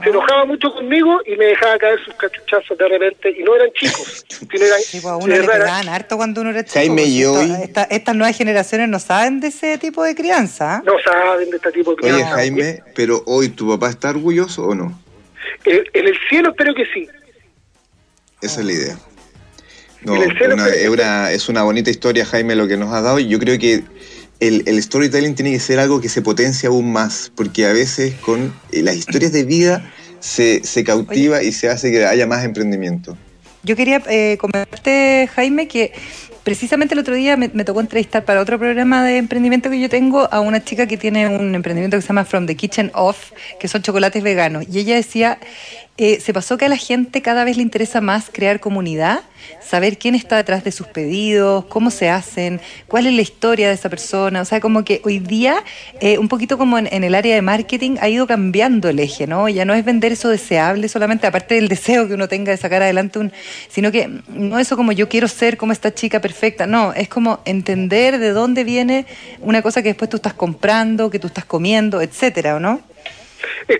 [0.03, 3.69] se enojaba mucho conmigo y me dejaba caer sus cachuchazos de repente y no eran
[3.73, 4.25] chicos.
[4.29, 7.25] Sino eran sí, pues a uno le pegaban harto cuando uno era chico Jaime y
[7.25, 7.51] hoy
[7.89, 11.91] estas nuevas generaciones no saben de ese tipo de crianza no saben de este tipo
[11.91, 12.23] de crianza.
[12.23, 14.99] Oye Jaime pero hoy tu papá está orgulloso o no
[15.65, 17.07] en, en el cielo espero que sí.
[18.41, 18.97] Esa es la idea.
[20.03, 23.27] No, una, es, una, es una bonita historia Jaime lo que nos has dado y
[23.27, 23.83] yo creo que
[24.41, 28.15] el, el, storytelling tiene que ser algo que se potencia aún más, porque a veces
[28.15, 31.47] con eh, las historias de vida se, se cautiva Oye.
[31.47, 33.15] y se hace que haya más emprendimiento.
[33.63, 35.93] Yo quería eh, comentarte, Jaime, que
[36.43, 39.89] precisamente el otro día me, me, tocó entrevistar para otro programa de emprendimiento que yo
[39.89, 43.32] tengo a una chica que tiene un emprendimiento que se llama From the Kitchen Off,
[43.60, 44.65] que son chocolates veganos.
[44.67, 45.38] Y ella decía,
[45.97, 49.21] eh, se pasó que a la gente cada vez le interesa más crear comunidad,
[49.62, 53.75] saber quién está detrás de sus pedidos, cómo se hacen, cuál es la historia de
[53.75, 54.41] esa persona.
[54.41, 55.63] O sea, como que hoy día,
[55.99, 59.49] eh, un poquito como en, el área de marketing, ha ido cambiando el eje, ¿no?
[59.49, 62.82] Ya no es vender eso deseable solamente, aparte del deseo que uno tenga de sacar
[62.82, 63.32] adelante un,
[63.69, 67.41] sino que no eso como yo quiero ser como esta chica perfecta, no, es como
[67.45, 69.06] entender de dónde viene
[69.41, 72.82] una cosa que después tú estás comprando, que tú estás comiendo, etcétera, ¿o no?
[73.67, 73.80] Es,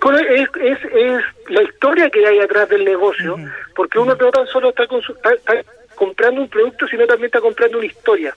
[0.62, 3.52] es, es, la historia que hay atrás del negocio, uh -huh.
[3.76, 5.54] porque uno no tan solo está, está, está,
[5.96, 8.36] comprando un producto, sino también está comprando una historia.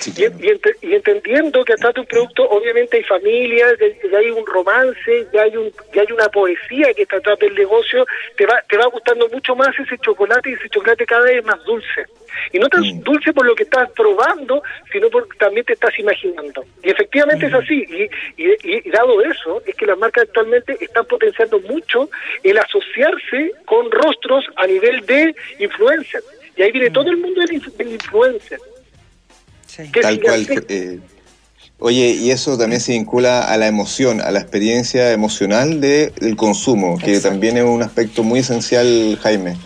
[0.00, 0.34] Sí, claro.
[0.40, 3.74] y, y, ent y, entendiendo que atrás de un producto obviamente hay familias,
[4.10, 7.54] ya hay un romance, ya hay un ya hay una poesía que está atrás del
[7.54, 11.44] negocio, te va te va gustando mucho más ese chocolate y ese chocolate cada vez
[11.44, 12.06] más dulce.
[12.52, 13.02] Y no tan mm.
[13.02, 16.64] dulce por lo que estás probando, sino porque también te estás imaginando.
[16.82, 17.48] Y efectivamente mm.
[17.48, 17.84] es así.
[18.36, 22.08] Y, y, y, dado eso, es que las marcas actualmente están potenciando mucho
[22.42, 26.22] el asociarse con rostros a nivel de influencer.
[26.56, 26.92] Y ahí viene mm.
[26.92, 28.60] todo el mundo del influencer.
[29.68, 29.84] Sí.
[30.02, 30.46] Tal cual.
[30.68, 30.98] Eh,
[31.78, 36.34] oye, y eso también se vincula a la emoción, a la experiencia emocional de, del
[36.34, 37.06] consumo, Exacto.
[37.06, 39.56] que también es un aspecto muy esencial, Jaime.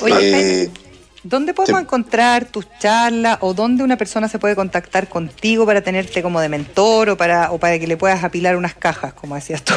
[0.00, 0.82] Oye, eh, Jaime,
[1.24, 6.20] ¿Dónde podemos encontrar tus charlas o dónde una persona se puede contactar contigo para tenerte
[6.20, 9.62] como de mentor o para, o para que le puedas apilar unas cajas, como decías
[9.62, 9.72] tú?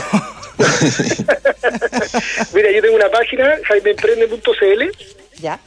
[2.54, 4.84] Mira, yo tengo una página, jaimeemprende.cl.
[5.40, 5.60] Ya.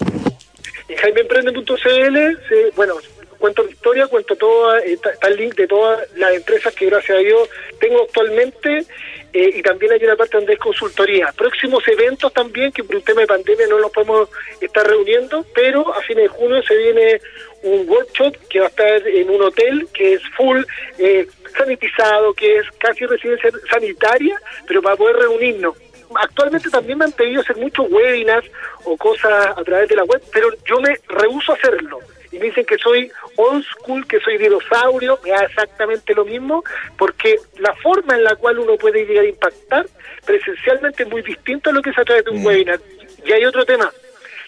[0.88, 2.94] En jaimeemprende.cl, bueno,
[3.38, 7.16] cuento mi historia, cuento todo, está, está, el link de todas las empresas que gracias
[7.16, 7.48] a Dios
[7.80, 8.84] tengo actualmente
[9.32, 11.32] eh, y también hay una parte donde es consultoría.
[11.36, 14.28] Próximos eventos también, que por un tema de pandemia no los podemos
[14.60, 17.20] estar reuniendo, pero a fines de junio se viene
[17.62, 20.62] un workshop que va a estar en un hotel que es full
[20.98, 25.76] eh, sanitizado, que es casi residencia sanitaria, pero para poder reunirnos
[26.14, 28.46] actualmente también me han pedido hacer muchos webinars
[28.84, 31.98] o cosas a través de la web, pero yo me rehuso a hacerlo.
[32.30, 36.62] Y me dicen que soy old school, que soy dinosaurio, me da exactamente lo mismo,
[36.96, 39.86] porque la forma en la cual uno puede llegar a impactar
[40.24, 42.46] presencialmente es muy distinto a lo que es a través de un mm.
[42.46, 42.80] webinar.
[43.24, 43.90] Y hay otro tema,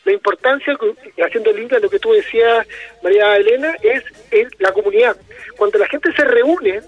[0.04, 0.76] la importancia,
[1.24, 2.66] haciendo link a lo que tú decías,
[3.02, 5.16] María Elena, es, es la comunidad.
[5.56, 6.80] Cuando la gente se reúne,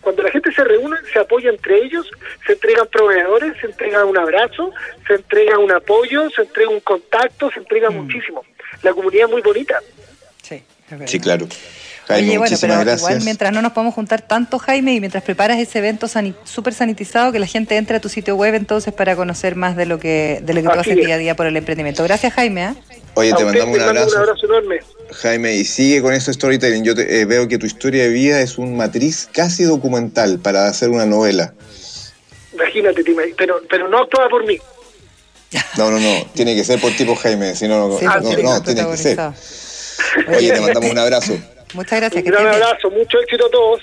[0.00, 2.10] cuando la gente se reúne, se apoya entre ellos,
[2.46, 4.72] se entregan proveedores, se entrega un abrazo,
[5.06, 7.94] se entrega un apoyo, se entrega un contacto, se entrega mm.
[7.94, 8.44] muchísimo.
[8.82, 9.80] La comunidad es muy bonita.
[11.06, 11.46] Sí, claro.
[12.08, 13.00] Jaime, Oye, bueno, pero gracias.
[13.00, 16.74] igual mientras no nos podemos juntar tanto, Jaime, y mientras preparas ese evento sanit súper
[16.74, 20.00] sanitizado, que la gente entre a tu sitio web entonces para conocer más de lo
[20.00, 22.02] que de lo que tú haces día a día por el emprendimiento.
[22.02, 22.64] Gracias, Jaime.
[22.64, 22.74] ¿eh?
[23.14, 24.16] Oye, te mandamos un abrazo.
[24.16, 24.80] un abrazo enorme.
[25.12, 26.82] Jaime, y sigue con eso storytelling.
[26.82, 30.66] Yo te, eh, veo que tu historia de vida es un matriz casi documental para
[30.66, 31.54] hacer una novela.
[32.52, 33.04] Imagínate,
[33.36, 34.58] pero, pero no actuada por mí.
[35.76, 36.26] No, no, no.
[36.34, 39.18] Tiene que ser por tipo Jaime, si no, sí, no, no, no tiene que ser.
[40.28, 41.38] Oye, te mandamos un abrazo.
[41.74, 42.24] Muchas gracias.
[42.24, 43.82] Un gran abrazo, mucho éxito a todos.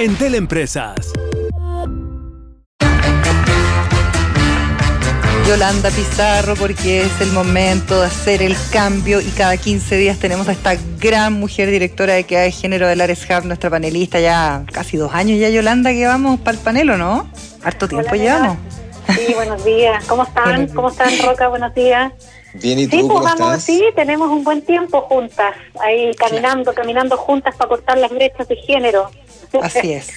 [0.00, 1.12] Entel Empresas.
[5.46, 10.48] Yolanda Pizarro porque es el momento de hacer el cambio y cada 15 días tenemos
[10.48, 14.64] a esta gran mujer directora de que hay género del Ares Hub, nuestra panelista, ya
[14.72, 17.30] casi dos años ya Yolanda que vamos para el panel, ¿o no?
[17.62, 18.56] Harto tiempo llevamos.
[19.14, 20.02] Sí, buenos días.
[20.06, 20.68] ¿Cómo están?
[20.68, 21.48] ¿Cómo están, Roca?
[21.48, 22.10] Buenos días.
[22.54, 23.62] Bien, ¿y tú Sí, pues vamos, estás?
[23.64, 28.56] sí, tenemos un buen tiempo juntas, ahí caminando, caminando juntas para cortar las brechas de
[28.56, 29.10] género.
[29.62, 30.10] Así es.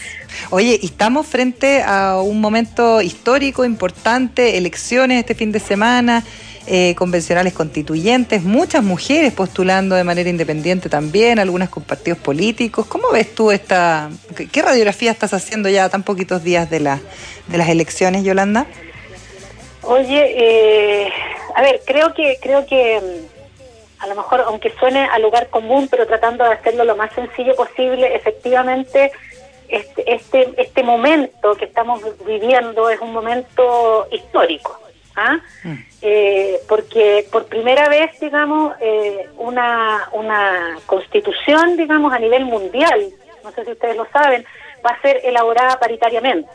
[0.49, 6.23] Oye, y estamos frente a un momento histórico, importante, elecciones este fin de semana,
[6.65, 12.85] eh, convencionales constituyentes, muchas mujeres postulando de manera independiente también, algunas con partidos políticos.
[12.87, 16.79] ¿Cómo ves tú esta, qué, qué radiografía estás haciendo ya a tan poquitos días de,
[16.79, 16.99] la,
[17.47, 18.65] de las elecciones, Yolanda?
[19.81, 21.09] Oye, eh,
[21.55, 25.87] a ver, creo que creo que mm, a lo mejor, aunque suene a lugar común,
[25.89, 29.11] pero tratando de hacerlo lo más sencillo posible, efectivamente,
[29.69, 34.77] este este este momento que estamos viviendo es un momento histórico,
[35.15, 35.39] ¿ah?
[36.01, 43.09] Eh, porque por primera vez, digamos, eh, una una constitución, digamos, a nivel mundial,
[43.43, 44.45] no sé si ustedes lo saben,
[44.85, 46.49] va a ser elaborada paritariamente.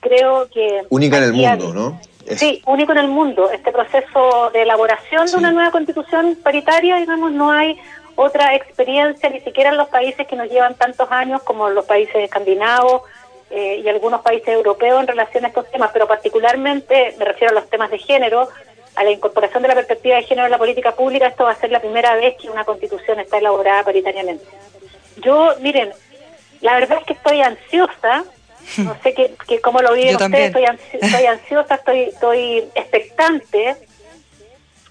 [0.00, 2.00] Creo que Única en el mundo, ¿no?
[2.36, 3.50] Sí, único en el mundo.
[3.50, 5.34] Este proceso de elaboración Sí.
[5.34, 7.78] de una nueva constitución paritaria, digamos, no hay
[8.16, 12.14] otra experiencia, ni siquiera en los países que nos llevan tantos años, como los países
[12.16, 13.02] escandinavos
[13.50, 17.60] eh, y algunos países europeos en relación a estos temas, pero particularmente me refiero a
[17.60, 18.48] los temas de género,
[18.96, 21.56] a la incorporación de la perspectiva de género en la política pública, esto va a
[21.56, 24.44] ser la primera vez que una constitución está elaborada paritariamente.
[25.16, 25.92] Yo, miren,
[26.60, 28.24] la verdad es que estoy ansiosa,
[28.78, 33.76] no sé qué, qué- cómo lo viven ustedes, estoy, ansi- estoy ansiosa, estoy, estoy expectante,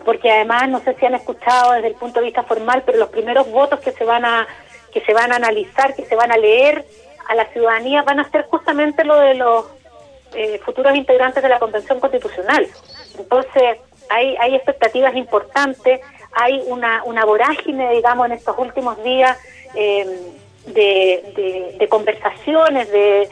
[0.06, 3.10] porque además no sé si han escuchado desde el punto de vista formal, pero los
[3.10, 4.48] primeros votos que se van a
[4.94, 6.86] que se van a analizar, que se van a leer
[7.28, 9.66] a la ciudadanía van a ser justamente lo de los
[10.36, 12.68] eh, futuros integrantes de la Convención Constitucional.
[13.18, 13.78] Entonces,
[14.10, 16.00] hay, hay expectativas importantes,
[16.34, 19.36] hay una, una vorágine, digamos, en estos últimos días
[19.74, 20.06] eh,
[20.68, 23.30] de, de- de conversaciones, de,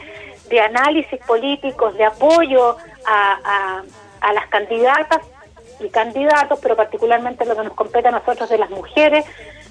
[0.52, 3.82] de análisis políticos, de apoyo a, a-
[4.20, 5.20] a las candidatas
[5.80, 9.24] y candidatos, pero particularmente lo que nos compete a nosotros de las mujeres,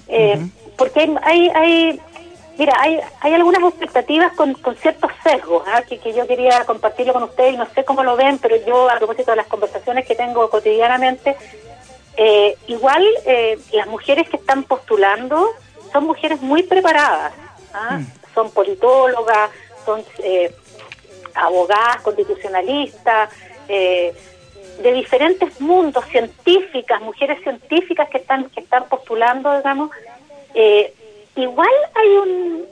[0.08, 0.38] eh,
[0.76, 2.00] porque hay, hay, hay-
[2.58, 5.82] mira, hay, hay algunas expectativas con, con ciertos sesgos ¿ah?
[5.88, 8.90] que, que yo quería compartirlo con ustedes y no sé cómo lo ven, pero yo
[8.90, 11.36] a propósito de las conversaciones que tengo cotidianamente,
[12.16, 15.48] eh, igual eh, las mujeres que están postulando
[15.92, 17.32] son mujeres muy preparadas,
[17.72, 18.00] ¿ah?
[18.34, 19.50] son politólogas,
[19.86, 20.54] son eh,
[21.34, 23.30] abogadas, constitucionalistas,
[23.68, 24.12] eh,
[24.82, 29.90] de diferentes mundos, científicas, mujeres científicas que están que están postulando, digamos,
[30.54, 30.92] eh,
[31.36, 32.64] igual hay un,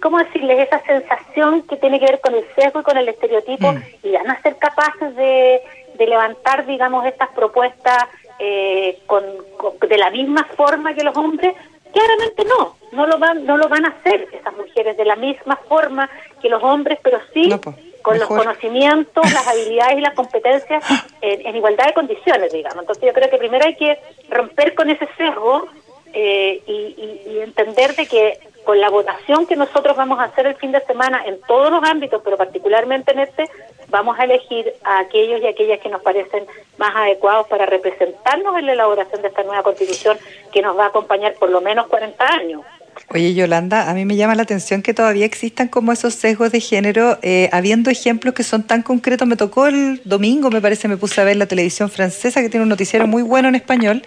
[0.00, 0.66] ¿cómo decirles?
[0.66, 4.30] Esa sensación que tiene que ver con el sesgo y con el estereotipo y van
[4.30, 5.60] a ser capaces de,
[5.94, 8.04] de levantar, digamos, estas propuestas
[8.38, 9.24] eh, con,
[9.56, 11.54] con- de la misma forma que los hombres.
[11.92, 15.56] Claramente no, no lo van, no lo van a hacer esas mujeres de la misma
[15.68, 16.08] forma
[16.40, 17.58] que los hombres, pero sí No,
[18.02, 20.84] con los conocimientos, las habilidades y las competencias
[21.20, 22.80] en, en igualdad de condiciones, digamos.
[22.82, 25.66] Entonces yo creo que primero hay que romper con ese sesgo
[26.12, 30.46] eh, y, y- y entender de que con la votación que nosotros vamos a hacer
[30.46, 33.44] el fin de semana en todos los ámbitos, pero particularmente en este,
[33.88, 38.66] vamos a elegir a aquellos y aquellas que nos parecen más adecuados para representarnos en
[38.66, 40.18] la elaboración de esta nueva constitución
[40.52, 42.62] que nos va a acompañar por lo menos 40 años.
[43.06, 46.60] Oye, Yolanda, a mí me llama la atención que todavía existan como esos sesgos de
[46.60, 49.26] género, eh, habiendo ejemplos que son tan concretos.
[49.26, 52.64] Me tocó el domingo, me parece, me puse a ver la televisión francesa, que tiene
[52.64, 54.02] un noticiero muy bueno en español,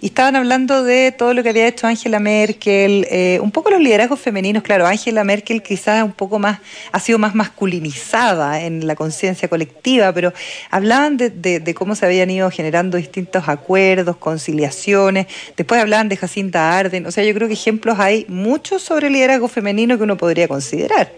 [0.00, 3.80] y estaban hablando de todo lo que había hecho Angela Merkel, eh, un poco los
[3.80, 4.62] liderazgos femeninos.
[4.62, 6.60] Claro, Angela Merkel quizás un poco más,
[6.92, 10.32] ha sido más masculinizada en la conciencia colectiva, pero
[10.70, 15.26] hablaban de, de- de cómo se habían ido generando distintos acuerdos, conciliaciones.
[15.56, 17.06] Después hablaban de Jacinta Arden.
[17.06, 21.08] O sea, yo creo que ejemplos hay muchos sobre liderazgo femenino que uno podría considerar.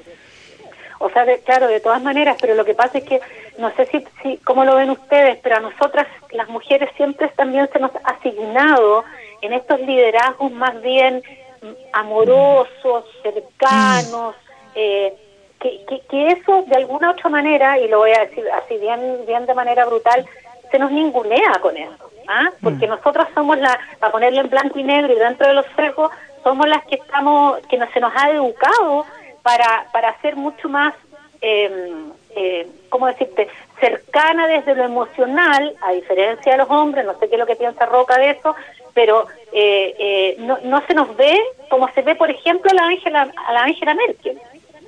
[0.98, 3.20] O sea, de- claro, de todas maneras, pero lo que pasa es que
[3.59, 7.68] no sé si, si cómo lo ven ustedes, pero a nosotras las mujeres siempre también
[7.72, 9.05] se nos ha asignado
[9.42, 11.22] en estos liderazgos más bien
[11.62, 14.35] mm, amorosos, cercanos,
[14.74, 15.14] eh,
[15.61, 19.00] que, que, que eso de alguna otra manera, y lo voy a decir así bien,
[19.26, 20.24] bien de manera brutal,
[20.70, 22.50] se nos ningunea con eso, ¿ah?
[22.62, 26.11] porque nosotros somos la, para ponerlo en blanco y negro y dentro de los sesgos,
[26.46, 29.04] somos las que estamos, que no, se nos ha educado
[29.42, 30.94] para, para ser mucho más,
[31.40, 31.92] eh,
[32.37, 33.48] eh, ¿cómo decirte?,
[33.80, 37.56] cercana desde lo emocional, a diferencia de los hombres, no sé qué es lo que
[37.56, 38.54] piensa Roca de eso,
[38.94, 41.37] pero eh, eh, no, no se nos ve
[41.68, 44.40] como se ve, por ejemplo, a la Angela, a la Angela Merkel,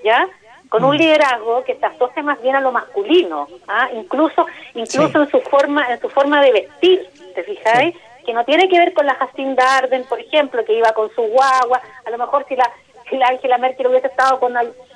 [0.04, 0.28] ¿ya?
[0.68, 0.98] con un mm.
[0.98, 3.88] liderazgo que se asocia más bien a lo masculino, ¿ah?
[3.94, 7.96] incluso incluso en su forma en su forma de vestir, ¿te fijáis?
[8.28, 11.22] Que no tiene que ver con la Jacinda Arden, por ejemplo, que iba con su
[11.22, 12.70] guagua, a lo mejor si la
[13.08, 14.52] si la Angela Merkel hubiese estado con,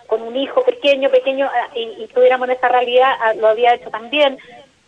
[0.06, 3.88] con un hijo pequeño, pequeño, ah, y, y tuviéramos esa realidad, ah, lo había hecho
[3.88, 4.36] también,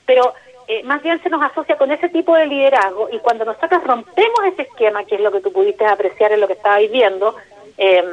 [0.04, 0.35] pero
[0.68, 4.40] eh, más bien se nos asocia con ese tipo de liderazgo y cuando nosotros rompemos
[4.52, 7.35] ese esquema, que es lo que tú pudiste apreciar en lo que estabais viendo,
[7.78, 8.04] eh,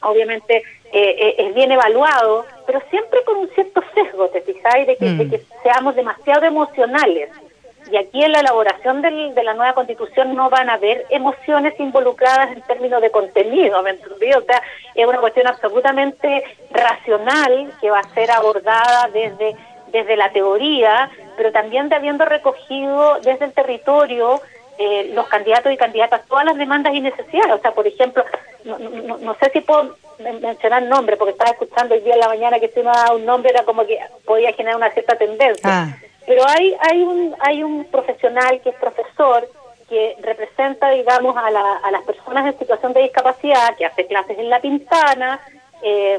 [0.00, 0.62] obviamente
[0.94, 4.86] eh, eh, es bien evaluado, pero siempre con un cierto sesgo, ¿te fijáis?
[4.86, 5.30] De que, de mm.
[5.30, 7.30] que seamos demasiado emocionales.
[7.90, 11.78] Y aquí en la elaboración del, de la nueva constitución no van a haber emociones
[11.78, 14.32] involucradas en términos de contenido, ¿me entendí?
[14.32, 14.62] O sea,
[14.94, 19.56] es una cuestión absolutamente racional que va a ser abordada desde,
[19.88, 24.40] desde la teoría, pero también de habiendo recogido desde el territorio
[24.78, 27.52] eh, los candidatos y candidatas todas las demandas y necesidades.
[27.52, 28.24] O sea, por ejemplo,
[28.64, 32.58] no, no, sé si puedo mencionar nombre, porque estaba escuchando el día en la mañana
[32.58, 35.62] que si uno daba un nombre era como que podía generar una cierta tendencia.
[35.64, 35.96] Ah.
[36.26, 39.48] Pero hay, hay, un, hay un profesional que es profesor
[39.88, 44.38] que representa, digamos, a, la, a las personas en situación de discapacidad, que hace clases
[44.38, 45.40] en La Pintana,
[45.82, 46.18] eh,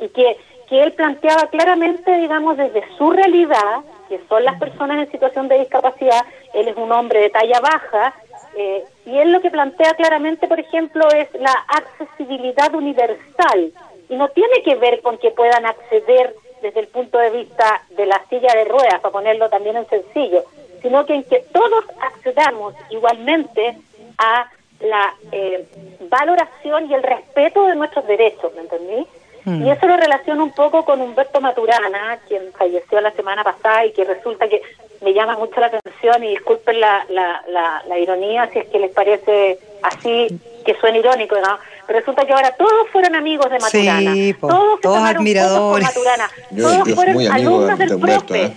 [0.00, 0.36] y que,
[0.68, 5.60] que él planteaba claramente, digamos, desde su realidad, que son las personas en situación de
[5.60, 8.14] discapacidad, él es un hombre de talla baja,
[8.56, 13.72] eh, y él lo que plantea claramente, por ejemplo, es la accesibilidad universal,
[14.08, 18.06] y no tiene que ver con que puedan acceder desde el punto de vista de
[18.06, 20.44] la silla de ruedas, para ponerlo también en sencillo,
[20.82, 23.76] sino que en que todos accedamos igualmente
[24.18, 24.48] a
[24.80, 25.66] la eh,
[26.08, 29.06] valoración y el respeto de nuestros derechos, ¿me entendí?
[29.44, 29.66] Mm.
[29.66, 33.92] Y eso lo relaciona un poco con Humberto Maturana, quien falleció la semana pasada y
[33.92, 34.62] que resulta que
[35.00, 37.42] me llama mucho la atención y disculpen la, la,
[37.86, 40.26] la, ironía si es que les parece así
[40.64, 41.58] que suena irónico, ¿no?
[41.88, 47.32] Resulta que ahora todos fueron amigos de Maturana, sí, todos, todos admiradores, Maturana, todos fueron
[47.32, 48.52] alumnos del profe, ¿eh?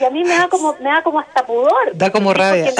[0.00, 1.92] Y a mí me da como me da como hasta pudor.
[1.94, 2.72] Da como rabia.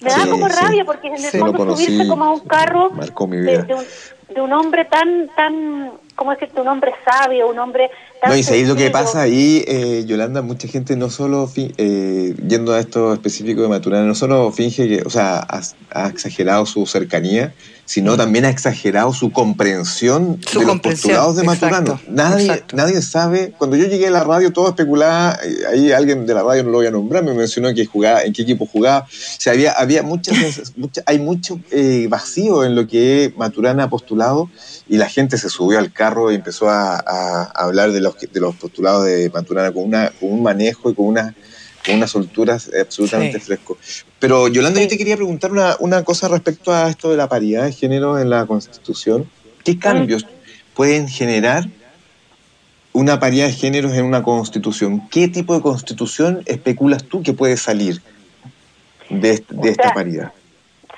[0.00, 3.74] Me da como rabia porque en el fondo subirse como a un carro de, de,
[3.74, 3.84] un,
[4.32, 6.60] de un hombre tan tan ¿cómo decirte?
[6.60, 7.90] Un hombre sabio, un hombre...
[8.26, 12.74] no, y sabéis lo que pasa ahí, eh, Yolanda, mucha gente no solo, eh, yendo
[12.74, 15.46] a esto específico de Maturana, no solo finge que, o sea,
[15.92, 17.54] ha, exagerado su cercanía,
[17.88, 21.98] sino también ha exagerado su comprensión de los postulados de Maturana.
[22.06, 26.34] Nadie, nadie sabe, cuando yo llegué a la radio todo especulaba, eh, ahí alguien de
[26.34, 29.06] la radio no lo voy a nombrar, me mencionó que jugaba, en qué equipo jugaba,
[29.08, 30.36] o sea, había, había muchas,
[31.06, 31.58] hay mucho
[32.10, 34.50] vacío en lo que Maturana ha postulado
[34.86, 36.98] y la gente se subió al carro y empezó a,
[37.54, 41.06] hablar de los, de los postulados de Maturana con, una, con un manejo y con,
[41.06, 41.34] una,
[41.88, 43.78] con unas solturas absolutamente fresco.
[44.18, 47.64] Pero Yolanda, yo te quería preguntar una, una cosa respecto a esto de la paridad
[47.64, 49.28] de género en la Constitución.
[49.64, 50.26] ¿Qué cambios
[50.74, 51.64] pueden generar
[52.92, 55.08] una paridad de géneros en una Constitución?
[55.08, 58.02] ¿Qué tipo de Constitución especulas tú que puede salir
[59.08, 60.32] de, de esta paridad?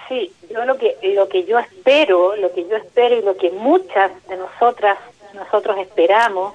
[0.09, 3.53] Sí, yo lo que lo que yo espero, lo que yo espero y lo que
[3.53, 4.98] muchas de nosotras
[5.35, 6.53] nosotros esperamos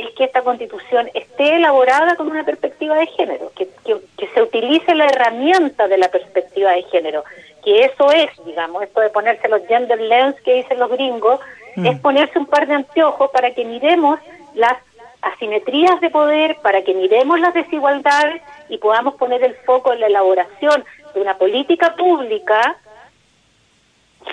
[0.00, 4.94] es que esta constitución esté elaborada con una perspectiva de género, que, que, se utilice
[4.94, 7.24] la herramienta de la perspectiva de género,
[7.64, 11.40] que eso es, digamos, esto de ponerse los gender lens que dicen los gringos,
[11.76, 11.86] mm.
[11.86, 14.20] es ponerse un par de anteojos para que miremos
[14.54, 14.76] las
[15.20, 20.06] asimetrías de poder, para que miremos las desigualdades y podamos poner el foco en la
[20.06, 20.84] elaboración
[21.14, 22.76] de una política pública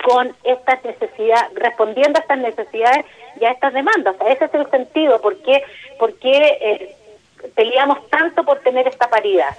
[0.04, 3.04] con estas necesidades, respondiendo a estas necesidades
[3.40, 4.16] y a estas demandas.
[4.26, 5.62] ese es el sentido, ¿por qué,
[5.98, 6.96] eh,
[7.54, 9.56] peleamos tanto por tener esta paridad?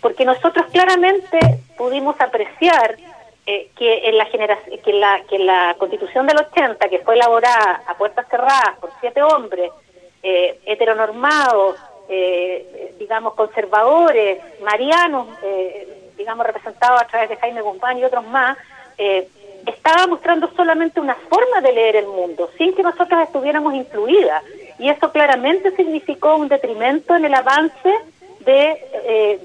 [0.00, 1.38] Porque nosotros claramente
[1.76, 2.96] pudimos apreciar
[3.46, 7.82] eh, que en la generación, que la que la Constitución del 80, que fue elaborada
[7.86, 9.70] a puertas cerradas por siete hombres
[10.22, 11.76] eh, heteronormados,
[12.08, 15.28] eh, digamos conservadores, marianos,
[16.16, 18.58] digamos representados a través de Jaime Guzmán y otros más,
[18.98, 19.28] eh,
[19.68, 24.42] estaba mostrando solamente una forma de leer el mundo, sin que nosotros estuviéramos incluidas.
[24.78, 27.92] Y eso claramente significó un detrimento en el avance
[28.40, 29.40] de, eh,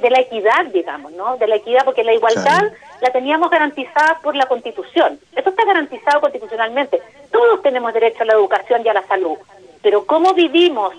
[0.00, 1.36] de, la equidad, digamos, ¿no?
[1.36, 5.20] De la equidad, porque la igualdad la teníamos garantizada por la Constitución.
[5.36, 7.00] Eso está garantizado constitucionalmente.
[7.30, 9.36] Todos tenemos derecho a la educación y a la salud.
[9.82, 10.94] Pero cómo vivimos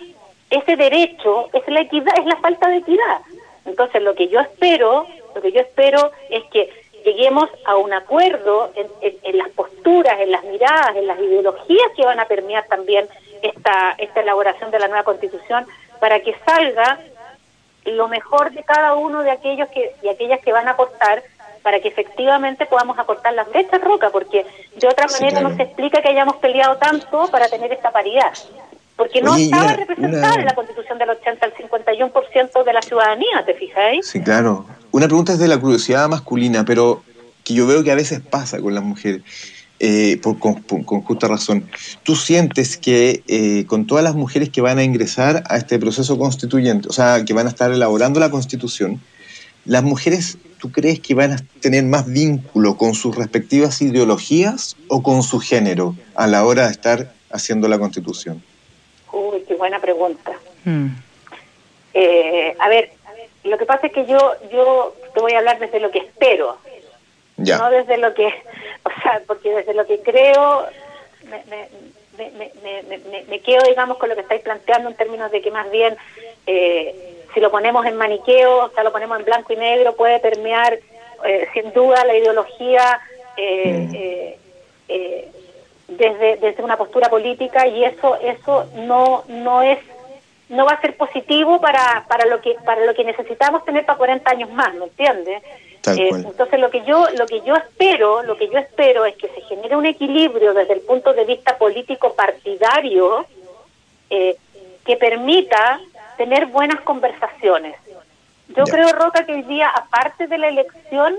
[0.49, 3.21] ese derecho es la equidad, es la falta de equidad.
[3.65, 6.69] Entonces, lo que yo espero, lo que yo espero es que
[7.05, 12.19] lleguemos a un acuerdo en, las posturas, en las miradas, en las ideologías que van
[12.19, 13.07] a permear también
[13.41, 15.65] esta, esta elaboración de la nueva constitución
[15.99, 16.99] para que salga
[17.85, 21.21] lo mejor de cada uno de aquellos que y aquellas que van a aportar
[21.61, 24.45] para que efectivamente podamos acortar las brechas, Roca, porque
[24.75, 25.49] de otra Sí, manera claro.
[25.49, 28.33] no se explica que hayamos peleado tanto para tener esta paridad.
[28.97, 32.73] Porque no Oye, estaba una- representada una- en la Constitución del 80 el 51% de
[32.73, 34.07] la ciudadanía, ¿te fijáis?
[34.07, 34.65] Sí, claro.
[34.91, 37.03] Una pregunta es de la curiosidad masculina, pero
[37.43, 39.21] que yo veo que a veces pasa con las mujeres,
[39.79, 41.65] eh, por, con, por- con justa razón.
[42.03, 46.17] ¿Tú sientes que eh, con todas las mujeres que van a ingresar a este proceso
[46.17, 49.01] constituyente, o sea, que van a estar elaborando la constitución,
[49.65, 55.03] las mujeres, ¿tú crees que van a tener más vínculo con sus respectivas ideologías o
[55.03, 58.41] con su género a la hora de estar haciendo la constitución?
[59.15, 60.33] Uy, qué buena pregunta.
[60.65, 60.87] Mm.
[61.93, 62.89] Eh, a ver,
[63.45, 64.17] lo que pasa es que yo
[64.51, 66.57] yo te voy a hablar desde lo que espero,
[67.37, 67.57] Ya.
[67.57, 68.25] no desde lo que,
[68.83, 70.65] o sea, porque desde lo que creo
[71.23, 71.69] me, me,
[72.17, 75.41] me, me, me, me- me quedo, digamos, con lo que estáis planteando en términos de
[75.41, 75.95] que más bien,
[76.45, 80.19] eh, si lo ponemos en maniqueo, o sea, lo ponemos en blanco y negro, puede
[80.19, 80.77] permear
[81.25, 82.99] eh, sin duda la ideología
[83.37, 84.37] eh, eh,
[84.89, 85.31] eh,
[85.87, 89.79] desde, desde una postura política y eso eso no no es
[90.49, 93.97] no va a ser positivo para, para lo que para lo que necesitamos tener para
[93.97, 95.41] 40 años más, ¿me entiendes?
[95.87, 99.27] Eh, entonces lo que yo lo que yo espero, lo que yo espero es que
[99.29, 103.25] se genere un equilibrio desde el punto de vista político partidario
[104.09, 104.35] eh,
[104.85, 105.79] que permita
[106.17, 107.75] tener buenas conversaciones.
[108.55, 108.71] Yo Ya.
[108.71, 111.15] creo, Roca, que hoy día, aparte de la elección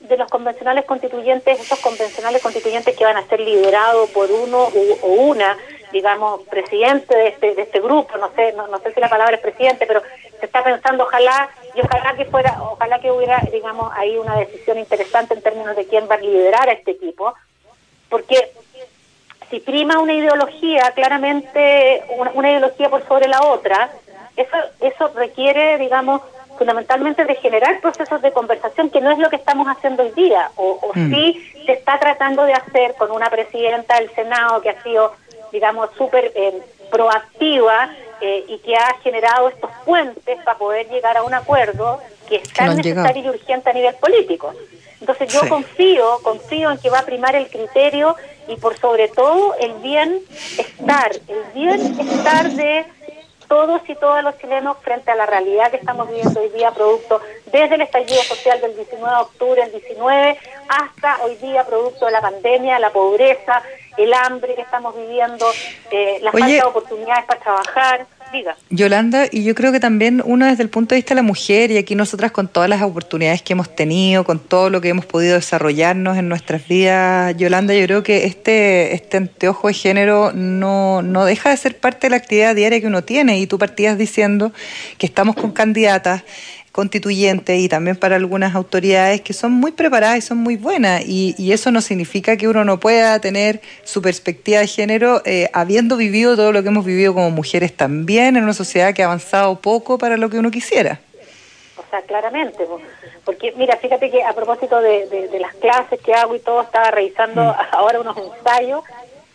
[0.00, 4.98] de los convencionales constituyentes, estos convencionales constituyentes que van a ser liderados por uno u-
[5.02, 5.56] o una,
[5.92, 9.36] digamos, presidente de este, de este grupo, no sé, no, no sé si la palabra
[9.36, 10.02] es presidente, pero
[10.38, 14.78] se está pensando, ojalá, y ojalá que fuera, ojalá que hubiera, digamos, ahí una decisión
[14.78, 17.34] interesante en términos de quién va a liderar a este equipo,
[18.08, 18.52] porque
[19.50, 23.90] si prima una ideología, claramente una, una ideología por sobre la otra,
[24.36, 26.22] eso, eso requiere, digamos,
[26.60, 30.50] fundamentalmente de generar procesos de conversación, que no es lo que estamos haciendo hoy día,
[30.56, 31.10] o, o Mm.
[31.10, 35.14] sí se está tratando de hacer con una presidenta del Senado que ha sido,
[35.52, 37.88] digamos, súper eh, proactiva
[38.20, 41.98] eh, y que ha generado estos puentes para poder llegar a un acuerdo
[42.28, 43.06] que es tan llegado.
[43.06, 44.52] necesario y urgente a nivel político.
[45.00, 45.48] Entonces yo Sí.
[45.48, 48.16] confío, confío en que va a primar el criterio
[48.48, 52.84] y por sobre todo el bienestar, el bienestar de
[53.50, 57.20] todos y todas los chilenos frente a la realidad que estamos viviendo hoy día, producto
[57.46, 60.38] desde el estallido social del 19 de octubre del 19
[60.68, 63.60] hasta hoy día, producto de la pandemia, la pobreza,
[63.96, 65.50] el hambre que estamos viviendo,
[65.90, 66.42] eh, la Oye.
[66.42, 68.06] falta de oportunidades para trabajar.
[68.70, 71.70] Yolanda, y yo creo que también uno desde el punto de vista de la mujer,
[71.70, 75.06] y aquí nosotras con todas las oportunidades que hemos tenido, con todo lo que hemos
[75.06, 81.02] podido desarrollarnos en nuestras vidas, Yolanda, yo creo que este, este anteojo de género no,
[81.02, 83.98] no deja de ser parte de la actividad diaria que uno tiene, y tú partías
[83.98, 84.52] diciendo
[84.98, 86.22] que estamos con candidatas
[86.72, 91.34] constituyentes y también para algunas autoridades que son muy preparadas y son muy buenas y,
[91.36, 95.96] y eso no significa que uno no pueda tener su perspectiva de género eh, habiendo
[95.96, 99.56] vivido todo lo que hemos vivido como mujeres también en una sociedad que ha avanzado
[99.60, 101.00] poco para lo que uno quisiera.
[101.76, 102.80] O sea, claramente, po.
[103.24, 106.62] porque mira, fíjate que a propósito de, de- de las clases que hago y todo,
[106.62, 107.40] estaba revisando
[107.72, 108.84] ahora unos ensayos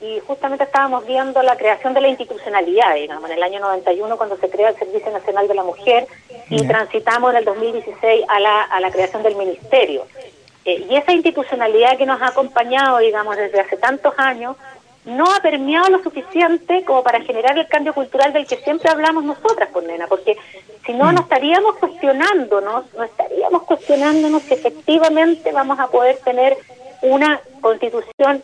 [0.06, 4.38] y justamente estábamos viendo la creación de la institucionalidad, digamos, en el año 91 cuando
[4.38, 6.08] se crea el Servicio Nacional de la Mujer
[6.50, 10.06] y transitamos en el 2016 a la, a la creación del Ministerio.
[10.64, 14.56] Eh, y esa institucionalidad que nos ha acompañado, digamos, desde hace tantos años,
[15.06, 19.24] no ha permeado lo suficiente como para generar el cambio cultural del que siempre hablamos
[19.24, 20.36] nosotras, por nena, porque
[20.86, 26.58] si no, no estaríamos cuestionándonos, no estaríamos cuestionándonos si efectivamente vamos a poder tener
[27.02, 28.44] una constitución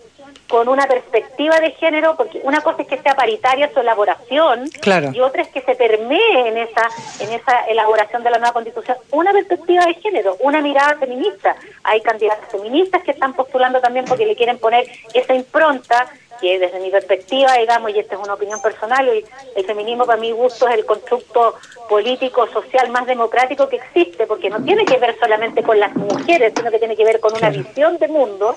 [0.51, 5.11] con una perspectiva de género, porque una cosa es que sea paritaria su elaboración Claro.
[5.13, 6.89] y otra es que se permee en esa
[7.21, 11.55] en esa elaboración de la nueva constitución una perspectiva de género, una mirada feminista.
[11.83, 16.05] Hay candidatas feministas que están postulando también porque le quieren poner esa impronta
[16.41, 19.23] que desde mi perspectiva, digamos, y esta es una opinión personal, el,
[19.55, 21.55] el feminismo para mi gusto es el constructo
[21.87, 26.51] político, social más democrático que existe, porque no tiene que ver solamente con las mujeres,
[26.55, 28.55] sino que tiene que ver con una visión de mundo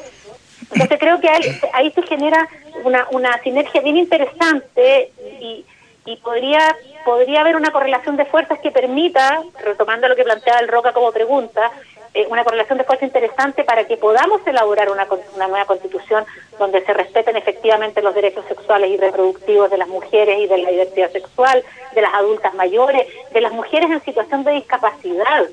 [0.72, 2.48] entonces creo que ahí, se genera
[2.84, 5.64] una, una sinergia bien interesante y,
[6.06, 10.68] y podría podría haber una correlación de fuerzas que permita, retomando lo que planteaba el
[10.68, 11.70] Roca como pregunta,
[12.14, 16.24] eh, una correlación de fuerzas interesante para que podamos elaborar una, una nueva constitución
[16.58, 20.70] donde se respeten efectivamente los derechos sexuales y reproductivos de las mujeres y de la
[20.70, 21.62] diversidad sexual,
[21.94, 25.44] de las adultas mayores, de las mujeres en situación de discapacidad.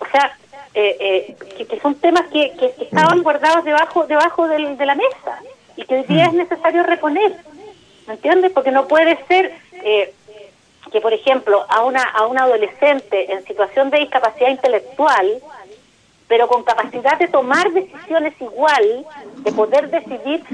[0.00, 0.36] O sea,
[0.80, 4.86] eh, eh, que, que son temas que, que- que estaban guardados debajo debajo del- de
[4.86, 5.32] la mesa
[5.76, 7.32] y que hoy día es necesario reponer,
[8.06, 8.52] ¿me entiendes?
[8.52, 10.12] Porque no puede ser eh,
[10.92, 15.26] que, por ejemplo, a una a un adolescente en situación de discapacidad intelectual
[16.28, 18.86] pero con capacidad de tomar decisiones igual,
[19.38, 20.44] de poder decidir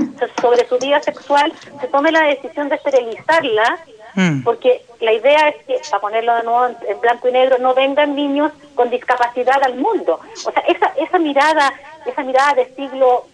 [0.40, 3.78] sobre su vida sexual, se tome la decisión de esterilizarla,
[4.14, 4.42] mm.
[4.42, 8.14] porque la idea es que, para ponerlo de nuevo en, blanco y negro, no vengan
[8.14, 10.20] niños con discapacidad al mundo.
[10.44, 11.72] O sea, esa, esa mirada,
[12.06, 13.26] esa mirada del siglo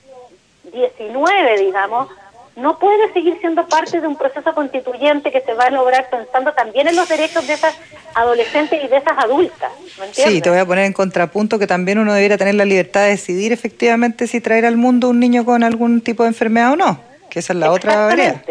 [0.73, 2.09] XIX, digamos,
[2.57, 6.53] no puede seguir siendo parte de un proceso constituyente que se va a lograr pensando
[6.53, 7.75] también en los derechos de esas
[8.15, 9.71] adolescentes y de esas adultas.
[10.13, 13.11] sí, te voy a poner en contrapunto que también uno debiera tener la libertad de
[13.11, 17.01] decidir efectivamente si traer al mundo un niño con algún tipo de enfermedad o no,
[17.31, 18.43] que esa es la otra variedad.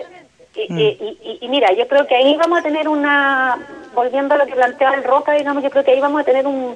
[0.67, 0.77] Mm.
[0.77, 3.57] Y, y, mira, yo creo que ahí vamos a tener una,
[3.93, 6.45] volviendo a lo que planteaba el Roca, digamos, yo creo que ahí vamos a tener
[6.47, 6.75] un,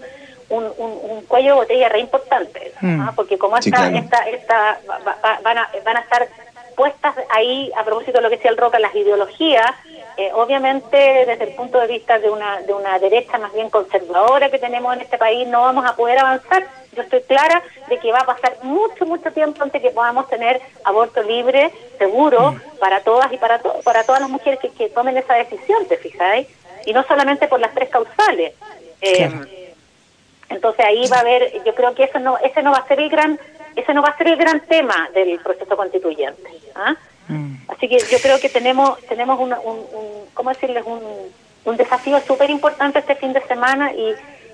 [0.49, 3.09] un, un, cuello de botella re importante, mm.
[3.15, 4.79] porque como esta, esta, esta
[5.43, 6.27] van, a, van a estar
[6.75, 9.71] puestas ahí, a propósito de lo que decía el Roca, las ideologías,
[10.17, 14.49] eh, obviamente desde el punto de vista de una, de una derecha más bien conservadora
[14.49, 16.67] que tenemos en este país, no vamos a poder avanzar.
[16.95, 20.61] Yo estoy clara de que va a pasar mucho, mucho tiempo antes que podamos tener
[20.83, 22.79] aborto libre, seguro, mm.
[22.79, 26.47] para todas y para, para todas las mujeres que, que, tomen esa decisión, ¿te fijáis?
[26.85, 28.53] Y no solamente por las tres causales.
[29.01, 29.29] Eh,
[30.49, 32.99] entonces ahí va a haber, yo creo que eso no, ese no va a ser
[32.99, 33.39] el gran
[33.75, 36.47] ese no va a ser el gran tema del proceso constituyente.
[36.75, 36.95] ¿ah?
[37.27, 37.55] Mm.
[37.67, 39.53] Así que yo creo que tenemos tenemos un,
[40.33, 40.83] ¿cómo decirles?
[40.85, 41.01] Un,
[41.65, 44.13] un desafío súper importante este fin de semana y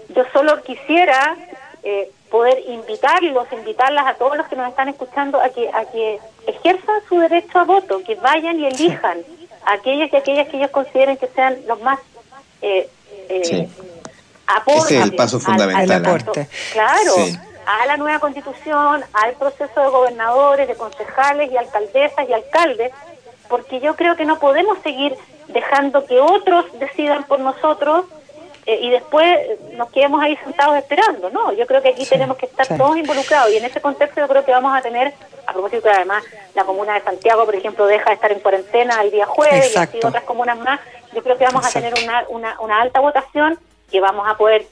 [0.09, 1.35] yo solo quisiera
[1.83, 6.19] eh, poder invitarlos, invitarlas a todos los que nos están escuchando a que, a que
[6.47, 9.19] ejerzan su derecho a voto, que vayan y elijan
[9.65, 11.99] a aquellos y aquellas que ellos consideren que sean los más
[12.61, 12.89] eh,
[13.29, 13.67] eh,
[14.67, 15.91] Ese es el paso fundamental.
[15.91, 16.47] Al, aporte.
[16.73, 17.13] Claro
[17.69, 22.91] a la nueva constitución, al proceso de gobernadores, de concejales y alcaldesas y alcaldes,
[23.47, 25.15] porque yo creo que no podemos seguir
[25.47, 28.05] dejando que otros decidan por nosotros
[28.65, 29.37] eh, y después
[29.73, 31.53] nos quedemos ahí sentados esperando, ¿no?
[31.53, 34.45] Yo creo que aquí tenemos que estar todos involucrados y en ese contexto yo creo
[34.45, 35.13] que vamos a tener,
[35.47, 36.23] a propósito que además
[36.55, 39.79] la comuna de Santiago, por ejemplo, deja de estar en cuarentena el día jueves y
[39.79, 40.79] así otras comunas más,
[41.13, 43.59] yo creo que vamos a tener una, una, una alta votación
[43.91, 44.65] que vamos a poder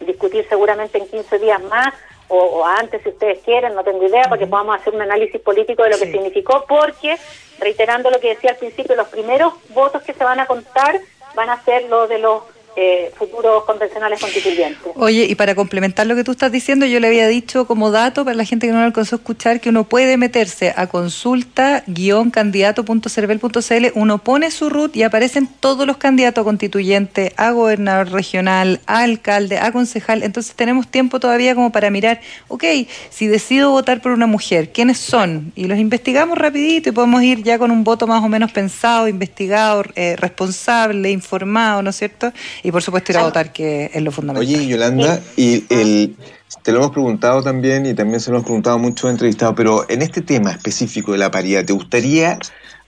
[0.00, 1.94] discutir seguramente en 15 días más
[2.28, 5.90] o, antes si ustedes quieren, no tengo idea, porque podamos hacer un análisis político de
[5.90, 7.16] lo que significó, porque,
[7.60, 11.00] reiterando lo que decía al principio, los primeros votos que se van a contar
[11.34, 12.42] van a ser los de los
[12.78, 14.92] eh, futuros convencionales constituyentes.
[14.96, 18.22] Oye, y para complementar lo que tú estás diciendo, yo le había dicho como dato
[18.24, 23.86] para la gente que no lo alcanzó a escuchar que uno puede meterse a consulta-candidato.cervel.cl,
[23.94, 29.56] uno pone su root y aparecen todos los candidatos constituyentes, a gobernador regional, a alcalde,
[29.58, 30.22] a concejal.
[30.22, 32.64] Entonces tenemos tiempo todavía como para mirar, ok,
[33.08, 35.50] si decido votar por una mujer, ¿quiénes son?
[35.56, 39.08] Y los investigamos rapidito y podemos ir ya con un voto más o menos pensado,
[39.08, 42.34] investigado, eh, responsable, informado, ¿no es cierto?
[42.66, 44.56] Y por supuesto ir a votar, que es lo fundamental.
[44.56, 46.16] Oye, Yolanda, y el,
[46.64, 50.02] te lo hemos preguntado también y también se lo hemos preguntado mucho entrevistados, pero en
[50.02, 52.40] este tema específico de la paridad, ¿te gustaría,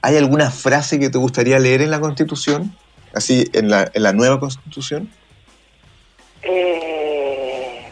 [0.02, 2.76] hay alguna frase que te gustaría leer en la Constitución?
[3.14, 5.12] Así, en la, en la nueva Constitución?
[6.42, 7.86] Eh,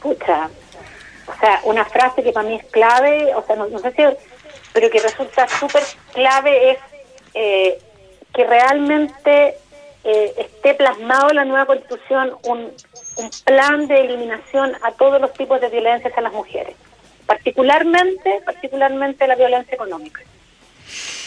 [0.00, 0.48] pucha,
[1.26, 4.02] o sea, una frase que para mí es clave, o sea, no, sé si,
[4.72, 5.82] pero que resulta súper
[6.14, 6.78] clave es
[7.34, 7.78] eh,
[8.32, 9.58] que realmente
[10.04, 12.72] eh, esté plasmado en la nueva constitución un,
[13.44, 16.74] plan de eliminación a todos los tipos de violencia hacia las mujeres,
[17.26, 20.22] particularmente, particularmente la violencia económica.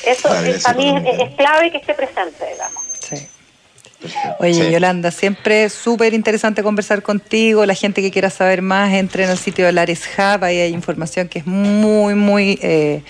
[0.06, 0.42] Eso para
[0.76, 2.84] mí es, clave que esté presente, digamos.
[3.00, 3.28] Sí.
[4.40, 7.66] Oye, Yolanda, siempre súper interesante conversar contigo.
[7.66, 10.44] La gente que quiera saber más, entre en el sitio de Lares Hub.
[10.44, 13.04] Ahí hay información que es muy, muy eh,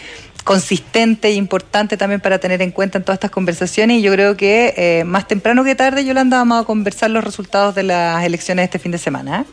[0.45, 4.37] consistente e importante también para tener en cuenta en todas estas conversaciones y yo creo
[4.37, 8.61] que eh, más temprano que tarde, Yolanda, vamos a conversar los resultados de las elecciones
[8.61, 9.41] de este fin de semana.
[9.41, 9.45] ¿eh?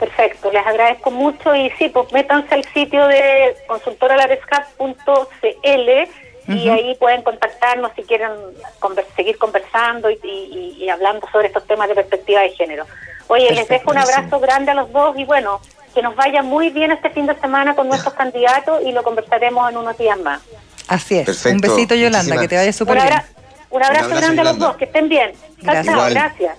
[0.00, 5.90] Perfecto, les agradezco mucho y sí, pues métanse al sitio de consultoralarescap.cl
[6.48, 8.30] y ahí pueden contactarnos si quieren
[9.16, 12.84] seguir conversando y, hablando sobre estos temas de perspectiva de género.
[13.28, 15.60] Oye, les dejo un abrazo grande a los dos y bueno,
[15.96, 19.70] que nos vaya muy bien este fin de semana con nuestros candidatos y lo conversaremos
[19.70, 20.42] en unos días más.
[20.88, 21.46] Así es.
[21.46, 23.14] Un besito, Yolanda, que te vaya súper bien.
[23.70, 25.32] Un abrazo, grande a los dos, que estén bien.
[25.62, 26.10] Gracias.
[26.10, 26.58] Gracias.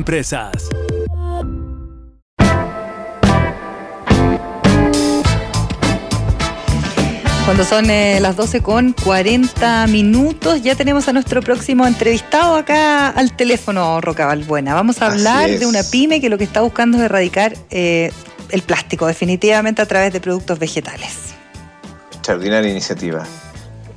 [0.00, 0.70] Empresas.
[7.44, 13.08] Cuando son eh, las 12 con 40 minutos, ya tenemos a nuestro próximo entrevistado acá
[13.08, 14.72] al teléfono, Rocabal Buena.
[14.72, 18.10] Vamos a hablar de una pyme que lo que está buscando es erradicar eh,
[18.48, 21.34] el plástico, definitivamente a través de productos vegetales.
[22.12, 23.26] Extraordinaria iniciativa.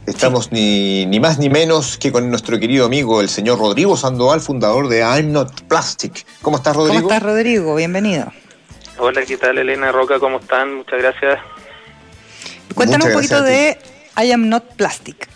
[0.06, 4.42] Estamos ni, ni, más ni menos que con nuestro querido amigo, el señor Rodrigo Sandoval,
[4.42, 6.26] fundador de I'm Not Plastic.
[6.42, 7.04] ¿Cómo estás, Rodrigo?
[7.04, 7.76] ¿Cómo estás, Rodrigo?
[7.76, 8.26] Bienvenido.
[8.98, 10.20] Hola, ¿qué tal, Elena Roca?
[10.20, 10.76] ¿Cómo están?
[10.76, 11.40] Muchas gracias.
[12.76, 13.78] Cuéntanos un poquito de
[14.22, 15.30] I Am Not Plastic.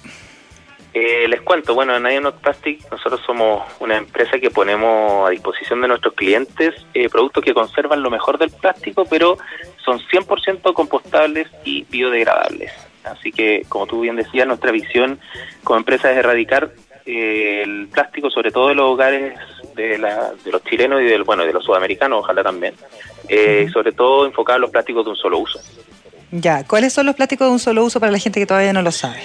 [0.93, 5.27] Eh, les cuento, bueno, en I Am Not Plastic nosotros somos una empresa que ponemos
[5.27, 9.37] a disposición de nuestros clientes eh, productos que conservan lo mejor del plástico, pero
[9.85, 12.71] son 100% compostables y biodegradables.
[13.03, 15.19] Así que, como tú bien decías, nuestra visión
[15.63, 16.71] como empresa es erradicar
[17.05, 19.33] eh, el plástico, sobre todo de los hogares
[19.75, 22.73] de, la, de los chilenos y del, bueno, de los sudamericanos, ojalá también,
[23.29, 25.59] eh, sobre todo enfocar a los plásticos de un solo uso.
[26.31, 28.81] Ya, ¿cuáles son los plásticos de un solo uso para la gente que todavía no
[28.81, 29.21] lo sabe?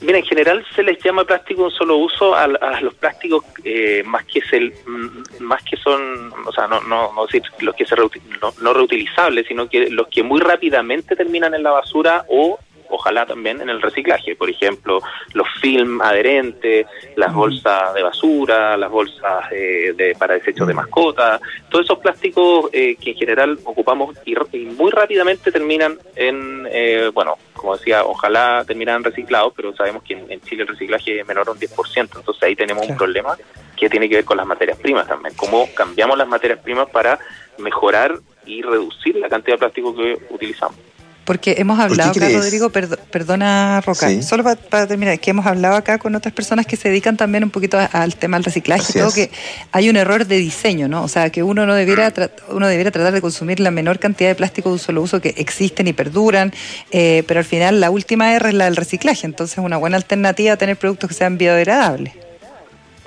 [0.00, 2.46] Mira, en general se les llama plástico de un solo uso a,
[2.80, 7.26] los plásticos eh, más que se, mm, más que son, o sea, no, no, no
[7.26, 11.62] decir los que se no, no reutilizables, sino que los que muy rápidamente terminan en
[11.62, 12.58] la basura o
[12.90, 15.00] ojalá también en el reciclaje, por ejemplo,
[15.32, 16.86] los film adherentes,
[17.16, 22.68] las bolsas de basura, las bolsas eh, de, para desechos de mascotas, todos esos plásticos
[22.72, 28.64] eh, que en general ocupamos y, muy rápidamente terminan en, eh, bueno, como decía, ojalá
[28.66, 32.42] terminaran reciclados, pero sabemos que en, Chile el reciclaje es menor a un 10%, entonces
[32.42, 33.36] ahí tenemos un problema
[33.76, 37.18] que tiene que ver con las materias primas también, cómo cambiamos las materias primas para
[37.58, 40.89] mejorar y reducir la cantidad de plástico que utilizamos.
[41.30, 46.16] Porque hemos hablado acá, Rodrigo, perdona Roca, solo para, terminar, que hemos hablado acá con
[46.16, 49.30] otras personas que se dedican también un poquito al tema del reciclaje, todo que
[49.70, 51.04] hay un error de diseño, ¿no?
[51.04, 52.12] O sea, que uno no debiera,
[52.48, 55.32] uno debiera tratar de consumir la menor cantidad de plástico de un solo uso que
[55.36, 56.52] existen y perduran,
[56.90, 59.98] eh, pero al final la última R es la del reciclaje, entonces es una buena
[59.98, 62.12] alternativa tener productos que sean biodegradables.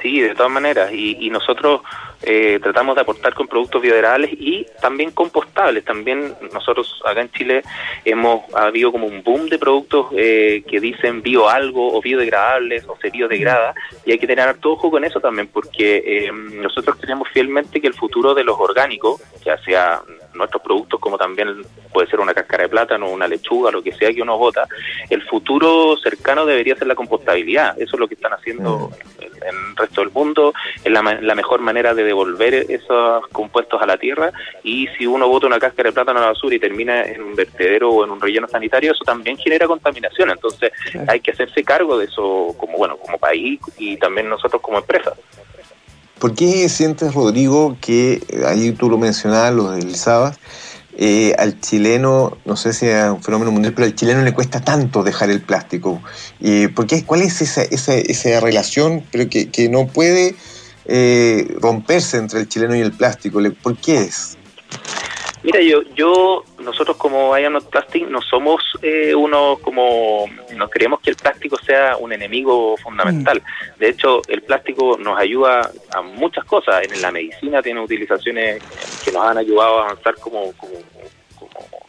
[0.02, 1.82] Sí, de todas maneras, y nosotros
[2.26, 5.84] eh, tratamos de aportar con productos biodegradables y también compostables.
[5.84, 7.64] También nosotros acá en Chile
[8.06, 12.98] hemos habido como un boom de productos eh, que dicen bio algo o biodegradables o
[13.02, 13.74] se biodegrada
[14.06, 17.88] y hay que tener todo ojo con eso también porque eh, nosotros creemos fielmente que
[17.88, 20.02] el futuro de los orgánicos, ya sea
[20.34, 24.14] nuestros productos como también puede ser una cáscara de plátano, una lechuga, lo que sea
[24.14, 24.68] que uno vota,
[25.10, 27.80] el futuro cercano debería ser la compostabilidad.
[27.80, 30.54] Eso es lo que están haciendo en el resto del mundo,
[30.84, 34.32] es la, la mejor manera de devolver esos compuestos a la tierra
[34.64, 37.36] y si uno bota una cáscara de plátano a la basura y termina en un
[37.36, 40.30] vertedero o en un relleno sanitario, eso también genera contaminación.
[40.32, 40.72] Entonces
[41.08, 45.14] hay que hacerse cargo de eso como bueno como país y también nosotros como empresa.
[46.24, 50.34] ¿Por qué sientes, Rodrigo, que ahí tú lo mencionabas, lo sábado,
[50.96, 54.62] eh, al chileno, no sé si es un fenómeno mundial, pero al chileno le cuesta
[54.62, 56.02] tanto dejar el plástico?
[56.40, 60.36] Eh, ¿por qué, ¿Cuál es esa, esa, relación que no puede
[60.86, 63.42] eh, romperse entre el chileno y el plástico?
[63.62, 64.38] ¿Por qué es?
[65.44, 71.12] Mira, yo, yo, nosotros como I Plastic no somos eh, uno como, no creemos que
[71.12, 73.42] el plástico sea un enemigo fundamental.
[73.42, 73.80] Mm.
[73.80, 76.84] De hecho, el plástico nos ayuda a muchas cosas.
[76.90, 78.62] En la medicina tiene utilizaciones
[79.04, 80.74] que nos han ayudado a avanzar como, como,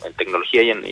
[0.05, 0.83] en tecnología y, en,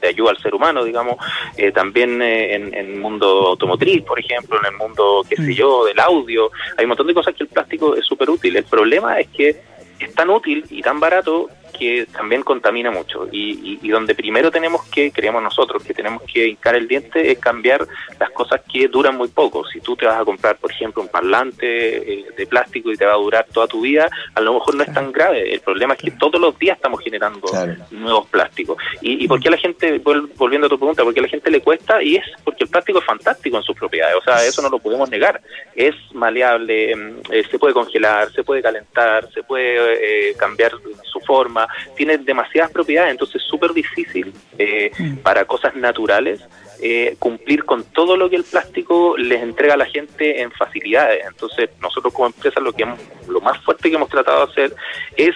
[0.00, 1.16] de ayuda al ser humano, digamos,
[1.56, 5.42] eh, también eh, en, en, el mundo automotriz, por ejemplo, en el mundo, qué sé
[5.42, 5.54] mm.
[5.54, 6.50] yo, del audio.
[6.76, 8.56] Hay un montón de cosas que el plástico es súper útil.
[8.56, 9.56] El problema es que
[10.00, 11.48] es tan útil y tan barato
[11.78, 16.48] que también contamina mucho y, y, donde primero tenemos que, creemos nosotros, que tenemos que
[16.48, 17.86] hincar el diente es cambiar
[18.18, 19.66] las cosas que duran muy poco.
[19.66, 23.04] Si tú te vas a comprar, por ejemplo, un parlante eh, de plástico y te
[23.04, 25.52] va a durar toda tu vida, a lo mejor no es tan grave.
[25.52, 27.46] El problema es que todos los días estamos generando
[27.90, 28.76] nuevos plásticos.
[29.00, 30.00] ¿Y, ¿Y por qué a la gente,
[30.36, 32.02] volviendo a tu pregunta, por qué a la gente le cuesta?
[32.02, 34.78] Y es porque el plástico es fantástico en sus propiedades, o sea, eso no lo
[34.78, 35.40] podemos negar.
[35.74, 40.72] Es maleable, mm, eh, se puede congelar, se puede calentar, se puede eh, cambiar
[41.02, 41.63] su forma,
[41.96, 45.16] tiene demasiadas propiedades, entonces es súper difícil eh, mm.
[45.16, 46.40] para cosas naturales
[46.80, 51.24] eh, cumplir con todo lo que el plástico les entrega a la gente en facilidades.
[51.26, 52.86] Entonces nosotros como empresa lo, que
[53.28, 54.76] lo más fuerte que hemos tratado de hacer
[55.16, 55.34] es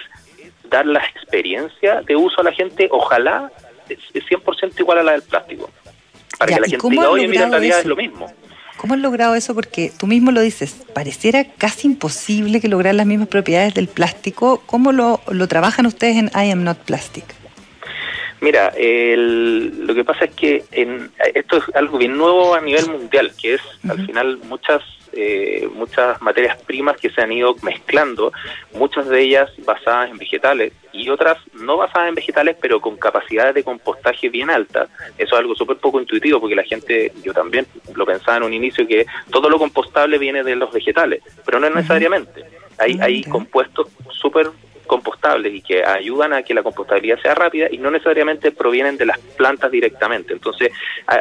[0.69, 3.51] dar la experiencia de uso a la gente, ojalá
[3.87, 5.71] es 100% igual a la del plástico,
[6.37, 8.31] para que la gente diga, oye, mira, en realidad es lo mismo.
[8.79, 9.53] ¿Cómo has logrado eso?
[9.53, 14.63] Porque tú mismo lo dices, pareciera casi imposible que lograr las mismas propiedades del plástico.
[14.65, 17.25] ¿Cómo lo, lo trabajan ustedes en I Am Not Plastic?
[18.39, 23.33] Mira, lo que pasa es que en, esto es algo bien nuevo a nivel mundial,
[23.37, 24.81] que es al final muchas
[25.13, 28.31] eh, muchas materias primas que se han ido mezclando,
[28.73, 33.55] muchas de ellas basadas en vegetales y otras no basadas en vegetales, pero con capacidades
[33.55, 34.89] de compostaje bien altas.
[35.17, 38.53] Eso es algo súper poco intuitivo porque la gente, yo también lo pensaba en un
[38.53, 42.43] inicio, que todo lo compostable viene de los vegetales, pero no es necesariamente.
[42.77, 44.49] Hay, hay compuestos súper
[44.89, 49.05] compostables y que ayudan a que la compostabilidad sea rápida y no necesariamente provienen de
[49.05, 50.33] las plantas directamente.
[50.33, 50.71] Entonces,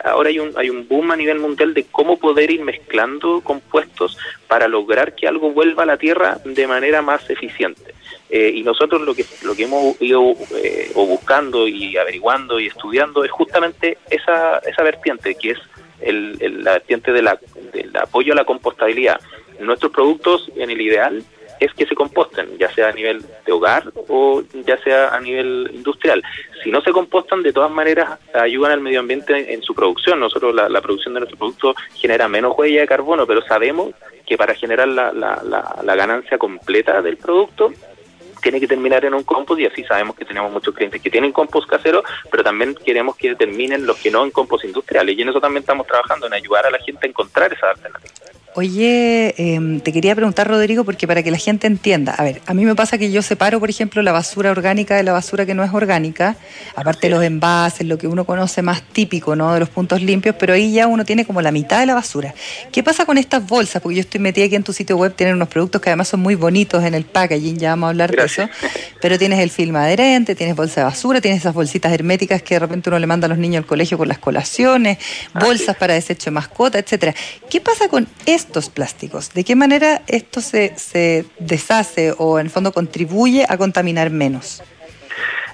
[0.05, 4.17] ahora hay un, hay un boom a nivel mundial de cómo poder ir mezclando compuestos
[4.49, 7.95] para lograr que algo vuelva a la tierra de manera más eficiente.
[8.31, 12.67] Eh, y nosotros lo que lo que hemos ido eh, o buscando y averiguando y
[12.67, 15.59] estudiando es justamente esa, esa vertiente que es
[16.01, 17.39] el, la vertiente de la,
[17.73, 19.21] del apoyo a la compostabilidad.
[19.61, 21.25] Nuestros productos, en el ideal,
[21.61, 25.71] es que se composten, ya sea a nivel de hogar o ya sea a nivel
[25.75, 26.23] industrial.
[26.63, 30.21] Si no se compostan, de todas maneras ayudan al medio ambiente en su producción.
[30.21, 33.95] Nosotros la, la producción de nuestro producto genera menos huella de carbono, pero sabemos
[34.27, 37.73] que para generar la, la, la ganancia completa del producto
[38.41, 41.33] tiene que terminar en un compost y así sabemos que tenemos muchos clientes que tienen
[41.33, 45.31] compost casero, pero también queremos que terminen los que no en compost industriales y en
[45.31, 48.28] eso también estamos trabajando, en ayudar a la gente a encontrar esas alternativas.
[48.61, 52.55] Oye, em, te quería preguntar, Rodrigo, porque para que la gente entienda, a ver, a
[52.55, 55.55] mí me pasa que yo separo, por ejemplo, la basura orgánica de la basura que
[55.55, 56.35] no es orgánica,
[56.75, 59.55] aparte de los envases, lo que uno conoce más típico, ¿no?
[59.55, 62.35] De los puntos limpios, pero ahí ya uno tiene como la mitad de la basura.
[62.73, 63.81] ¿Qué pasa con estas bolsas?
[63.81, 66.19] Porque yo estoy metida aquí en tu sitio web, tienen unos productos que además son
[66.19, 68.49] muy bonitos en el packaging, ya vamos a hablar de eso,
[69.01, 72.59] pero tienes el film adherente, tienes bolsa de basura, tienes esas bolsitas herméticas que de
[72.59, 74.99] repente uno le manda a los niños al colegio con las colaciones,
[75.33, 77.15] bolsas para desecho de mascota, etcétera.
[77.49, 78.48] ¿Qué pasa con esto?
[78.49, 79.33] Estos plásticos?
[79.33, 84.63] ¿De qué manera esto se, se deshace o en el fondo contribuye a contaminar menos?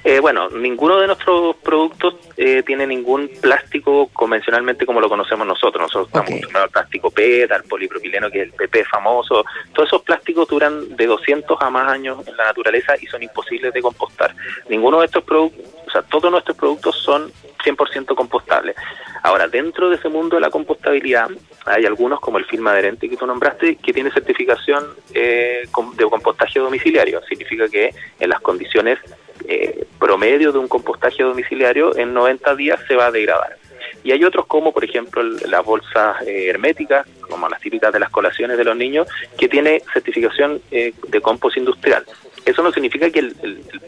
[0.06, 5.80] Eh, bueno, ninguno de nuestros productos eh, tiene ningún plástico convencionalmente como lo conocemos nosotros.
[5.80, 9.44] Nosotros estamos acostumbrados al plástico PET, al polipropileno, que es el PP famoso.
[9.72, 13.72] Todos esos plásticos duran de 200 a más años en la naturaleza y son imposibles
[13.72, 14.34] de compostar.
[14.68, 17.32] Ninguno de estos productos, o sea, todos nuestros productos son
[17.64, 18.76] 100% compostables.
[19.22, 21.30] Ahora, dentro de ese mundo de la compostabilidad,
[21.64, 24.84] hay algunos, como el film adherente que tú nombraste, que tiene certificación
[25.14, 27.22] eh, de compostaje domiciliario.
[27.26, 28.98] Significa que en las condiciones
[29.46, 33.56] eh, promedio de un compostaje domiciliario, en 90 días se va a degradar.
[34.02, 38.10] Y hay otros como, por ejemplo, las bolsas eh, herméticas, como las típicas de las
[38.10, 39.08] colaciones de los niños,
[39.38, 42.04] que tiene certificación de compost industrial.
[42.44, 43.34] Eso no significa que el,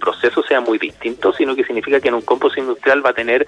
[0.01, 3.47] proceso sea muy distinto, sino que significa que en un compost industrial va a tener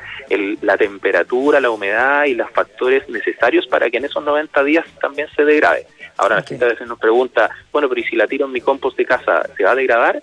[0.61, 5.29] la temperatura, la humedad y los factores necesarios para que en esos 90 días también
[5.35, 5.87] se degrade.
[6.19, 8.61] Ahora la gente a veces nos pregunta, bueno, pero ¿y si la tiro en mi
[8.61, 10.23] compost de casa, se va a degradar?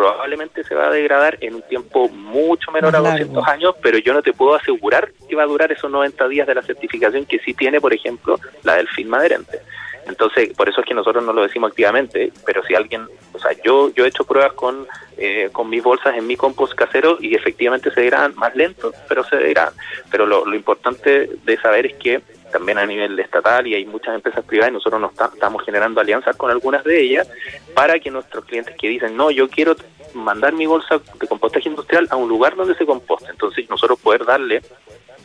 [0.00, 4.14] Probablemente se va a degradar en un tiempo mucho menor a 200 años, pero yo
[4.14, 7.38] no te puedo asegurar que va a durar esos 90 días de la certificación que
[7.40, 9.60] sí tiene, por ejemplo, la del film adherente.
[10.06, 13.50] Entonces, por eso es que nosotros no lo decimos activamente, pero si alguien, o sea,
[13.62, 14.86] yo yo he hecho pruebas con,
[15.18, 19.22] eh, con mis bolsas en mi compost casero y efectivamente se degradan más lento, pero
[19.24, 19.74] se degradan.
[20.10, 24.14] Pero lo, lo importante de saber es que también a nivel estatal y hay muchas
[24.14, 27.28] empresas privadas y nosotros nos estamos generando alianzas con algunas de ellas
[27.74, 29.76] para que nuestros clientes que dicen, no, yo quiero
[30.14, 33.30] mandar mi bolsa de compostaje industrial a un lugar donde se composte.
[33.30, 34.62] Entonces nosotros poder darle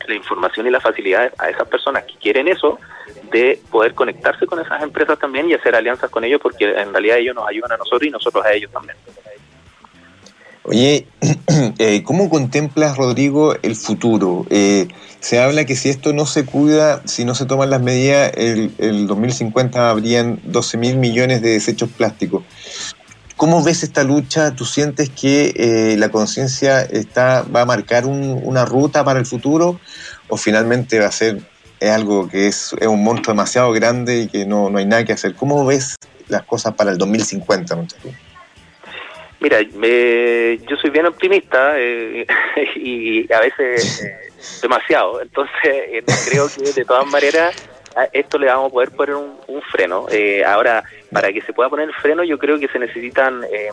[0.06, 2.78] la información y la facilidad a esas personas que quieren eso,
[3.30, 7.18] de poder conectarse con esas empresas también y hacer alianzas con ellos, porque en realidad
[7.18, 8.96] ellos nos ayudan a nosotros y nosotros a ellos también.
[10.68, 11.06] Oye,
[11.78, 14.46] eh, ¿cómo contemplas, Rodrigo, el futuro?
[14.50, 14.88] Eh,
[15.20, 18.72] se habla que si esto no se cuida, si no se toman las medidas, el,
[18.78, 22.42] el 2050 habrían 12 mil millones de desechos plásticos.
[23.36, 24.56] ¿Cómo ves esta lucha?
[24.56, 29.78] ¿Tú sientes que eh, la conciencia está va a marcar una ruta para el futuro
[30.28, 31.42] o finalmente va a ser
[31.78, 35.12] es algo que es, un monstruo demasiado grande y que no, no hay nada que
[35.12, 35.36] hacer?
[35.36, 35.94] ¿Cómo ves
[36.26, 37.76] las cosas para el 2050?
[39.46, 42.26] Mira, yo soy bien optimista eh,
[42.76, 44.30] y a veces eh,
[44.60, 47.54] demasiado, entonces creo que de todas maneras
[48.12, 50.06] esto le vamos a poder poner un, freno.
[50.10, 53.70] Eh, ahora, para que se pueda poner el freno, yo creo que se necesitan eh,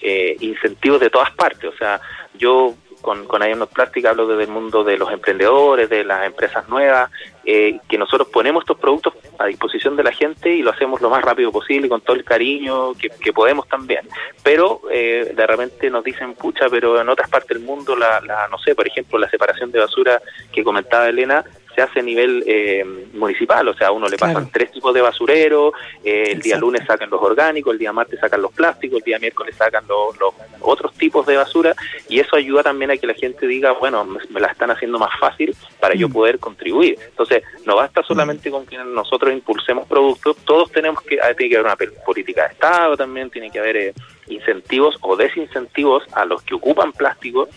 [0.00, 1.64] eh, incentivos de todas partes.
[1.64, 2.00] O sea,
[2.34, 6.68] yo con, con Ionos Plastic hablo desde el mundo de los emprendedores, de las empresas
[6.68, 7.10] nuevas,
[7.44, 11.22] que nosotros ponemos estos productos a disposición de la gente y lo hacemos lo más
[11.22, 14.06] rápido posible, con todo el cariño que, podemos también.
[14.42, 18.58] Pero de repente nos dicen, pucha, pero en otras partes del mundo, la, la, no
[18.58, 20.20] sé, por ejemplo, la separación de basura
[20.52, 21.44] que comentaba Elena,
[21.74, 25.72] se hace a nivel eh, municipal, o sea, uno le pasan tres tipos de basurero,
[26.04, 29.18] eh, el día lunes sacan los orgánicos, el día martes sacan los plásticos, el día
[29.18, 31.74] miércoles sacan los, los otros tipos de basura
[32.08, 35.10] y eso ayuda también a que la gente diga, bueno, me, la están haciendo más
[35.18, 36.12] fácil para yo mm.
[36.12, 36.98] poder contribuir.
[37.08, 38.52] Entonces, no basta solamente mm.
[38.52, 42.96] con que nosotros impulsemos productos, todos tenemos que, tiene que haber una política de Estado
[42.96, 43.94] también, tiene que haber eh,
[44.28, 47.48] incentivos o desincentivos a los que ocupan plástico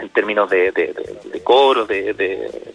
[0.00, 0.94] en términos de, de,
[1.32, 2.72] de, cobros, de, de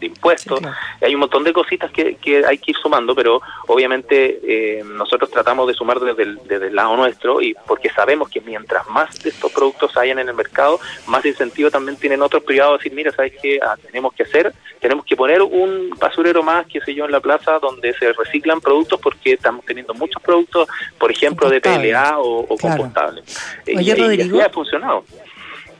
[0.00, 0.60] impuestos.
[1.00, 5.30] Hay un montón de cositas que, que, hay que ir sumando, pero obviamente eh, nosotros
[5.30, 9.18] tratamos de sumar desde el, desde el lado nuestro y porque sabemos que mientras más
[9.22, 12.92] de estos productos hayan en el mercado, más incentivo también tienen otros privados a decir,
[12.92, 14.52] mira, ¿sabes qué ah, tenemos que hacer?
[14.80, 18.60] Tenemos que poner un basurero más, qué sé yo, en la plaza donde se reciclan
[18.60, 20.68] productos porque estamos teniendo muchos productos,
[20.98, 23.24] por ejemplo, de PLA o, o compostables.
[23.66, 25.04] Oye, y, Rodrigo, y ha funcionado.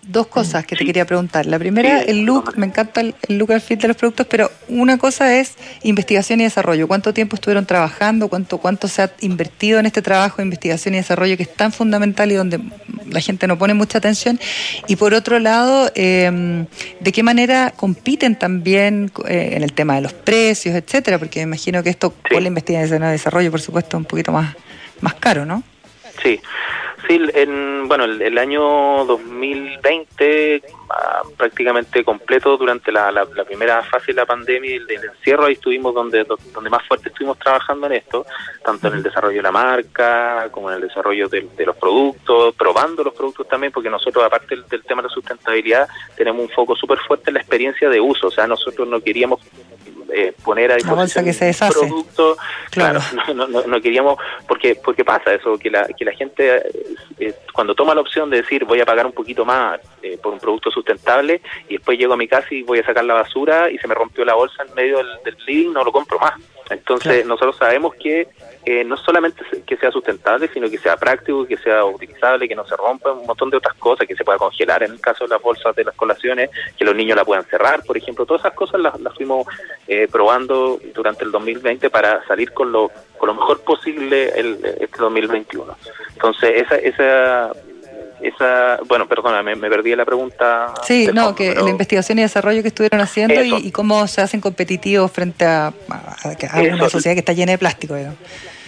[0.07, 1.47] Dos cosas que te quería preguntar.
[1.47, 4.99] La primera, el look, me encanta el, look al fit de los productos, pero una
[4.99, 6.87] cosa es investigación y desarrollo.
[6.87, 8.29] ¿Cuánto tiempo estuvieron trabajando?
[8.29, 11.73] ¿Cuánto, cuánto se ha invertido en este trabajo de investigación y desarrollo que es tan
[11.73, 12.61] fundamental y donde
[13.09, 14.39] la gente no pone mucha atención?
[14.89, 16.67] Y por otro lado, em,
[17.01, 21.19] ¿de qué manera compiten también eh, en el tema de los precios, etcétera?
[21.19, 24.33] Porque me imagino que esto, por la investigación y desarrollo, por supuesto, es un poquito
[24.33, 24.55] más,
[25.01, 25.63] más caro, ¿no?
[26.23, 26.41] Sí.
[27.07, 34.27] Sí, en, bueno, el, año 2020 ah, prácticamente completo durante la, primera fase de la
[34.27, 38.25] pandemia y el, encierro, ahí estuvimos donde, donde más fuerte estuvimos trabajando en esto,
[38.65, 43.05] tanto en el desarrollo de la marca como en el desarrollo de, los productos, probando
[43.05, 45.87] los productos también, porque nosotros aparte del, tema de la sustentabilidad
[46.17, 49.41] tenemos un foco súper fuerte en la experiencia de uso, o sea, nosotros no queríamos
[50.13, 51.33] eh, poner a disposición que
[51.73, 52.37] producto.
[52.71, 53.01] Claro,
[53.35, 56.63] no, no, no, queríamos, porque porque pasa eso, que la, que la gente
[57.19, 60.33] eh, cuando toma la opción de decir voy a pagar un poquito más eh, por
[60.33, 63.71] un producto sustentable y después llego a mi casa y voy a sacar la basura
[63.71, 66.35] y se me rompió la bolsa en medio del, living, no lo compro más.
[66.71, 68.29] Entonces nosotros sabemos que
[68.67, 72.67] eh, no solamente que sea sustentable, sino que sea práctico, que sea utilizable, que no
[72.67, 75.31] se rompa, un montón de otras cosas, que se pueda congelar en el caso de
[75.31, 78.55] las bolsas de las colaciones, que los niños la puedan cerrar, por ejemplo, todas esas
[78.55, 79.47] cosas las, las fuimos
[79.87, 84.99] eh, probando durante el 2020 para salir con lo, con lo mejor posible el, este
[84.99, 85.77] 2021.
[86.15, 87.53] Entonces, esa, esa
[88.25, 90.73] esa, bueno, perdona, me, perdí la pregunta.
[90.83, 95.13] Sí, no, que la investigación y desarrollo que estuvieron haciendo y, cómo se hacen competitivos
[95.13, 97.95] frente a, a, una sociedad que está llena de plástico.
[97.95, 98.19] Digamos.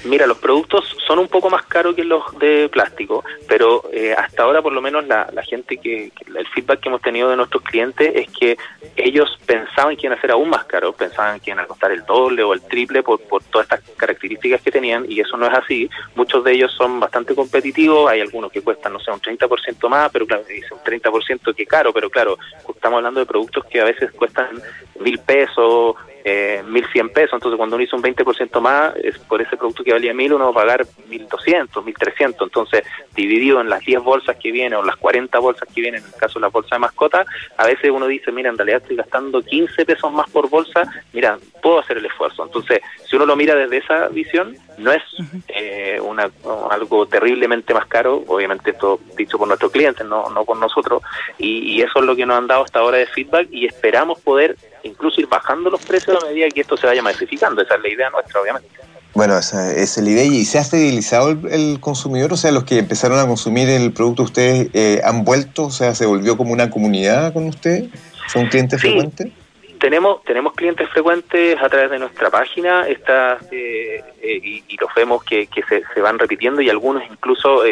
[0.07, 4.45] Mira, los productos son un poco más caros que los de plástico, pero eh, hasta
[4.45, 8.13] ahora por lo menos la, gente que, el feedback que hemos tenido de nuestros clientes
[8.15, 8.57] es que
[8.97, 12.05] ellos pensaban que iban a ser aún más caros, pensaban que iban a costar el
[12.05, 15.55] doble o el triple por, por todas estas características que tenían y eso no es
[15.55, 15.91] así.
[16.15, 20.11] Muchos de ellos son bastante competitivos, hay algunos que cuestan, no sé, un 30% más,
[20.13, 22.39] pero claro, dice un 30% que caro, pero claro,
[22.69, 24.63] estamos hablando de productos que a veces cuestan
[25.01, 25.97] mil pesos
[26.29, 29.93] eh, 1.100 pesos, entonces cuando uno hizo un 20% más, es por ese producto que
[29.93, 32.83] valía 1.000 uno va a pagar 1.200, 1.300, entonces
[33.15, 36.15] dividido en las 10 bolsas que vienen o las 40 bolsas que vienen, en el
[36.19, 37.25] caso de la bolsa de mascota,
[37.57, 41.39] a veces uno dice, mira, en realidad estoy gastando 15 pesos más por bolsa, mira,
[41.63, 42.43] puedo hacer el esfuerzo.
[42.43, 45.05] Entonces, si uno lo mira desde esa visión, no es
[45.47, 46.29] eh, una,
[46.71, 51.05] algo terriblemente más caro, obviamente esto dicho por nuestros clientes, no, no por nosotros,
[51.39, 54.19] y, y eso es lo que nos han dado hasta ahora de feedback y esperamos
[54.21, 54.57] poder
[54.87, 57.63] incluso ir bajando los precios a medida que esto se vaya masificando.
[57.63, 58.69] Esa es la idea nuestra, obviamente.
[59.15, 60.25] Bueno, esa, es la idea.
[60.25, 62.33] ¿Y se ha fidelizado el, consumidor?
[62.33, 65.65] O sea, los que empezaron a consumir el producto, ¿ustedes eh, han vuelto?
[65.65, 67.87] O sea, ¿se volvió como una comunidad con usted?
[68.29, 69.33] ¿Son clientes frecuentes?
[69.81, 75.23] Tenemos, tenemos clientes frecuentes a través de nuestra página está, eh, eh, y, los vemos
[75.23, 77.63] que, que se, se, van repitiendo y algunos incluso,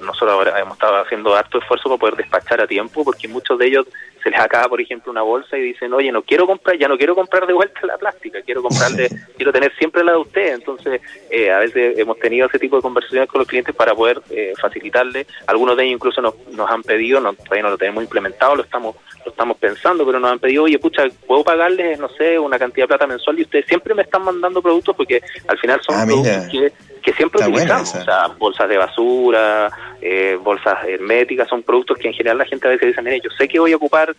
[0.00, 3.66] nosotros ahora hemos estado haciendo harto esfuerzo para poder despachar a tiempo porque muchos de
[3.66, 3.86] ellos
[4.22, 6.98] se les acaba, por ejemplo, una bolsa y dicen, oye, no quiero comprar, ya no
[6.98, 10.54] quiero comprar de vuelta la plástica, quiero comprarle, quiero tener siempre la de usted.
[10.54, 11.00] Entonces,
[11.30, 14.52] eh, a veces hemos tenido ese tipo de conversaciones con los clientes para poder eh,
[14.60, 15.26] facilitarle.
[15.46, 18.62] Algunos de ellos incluso nos, nos han pedido, no, todavía no lo tenemos implementado, lo
[18.62, 22.58] estamos lo estamos pensando, pero nos han pedido, oye, pucha, ¿puedo pagarles, no sé, una
[22.58, 23.38] cantidad de plata mensual?
[23.38, 26.72] Y ustedes siempre me están mandando productos porque al final son ah, productos que
[27.06, 29.70] que siempre utilizamos, o sea, bolsas de basura,
[30.02, 33.30] eh, bolsas herméticas, son productos que en general la gente a veces dice, mire, yo
[33.38, 34.12] sé que voy a ocupar,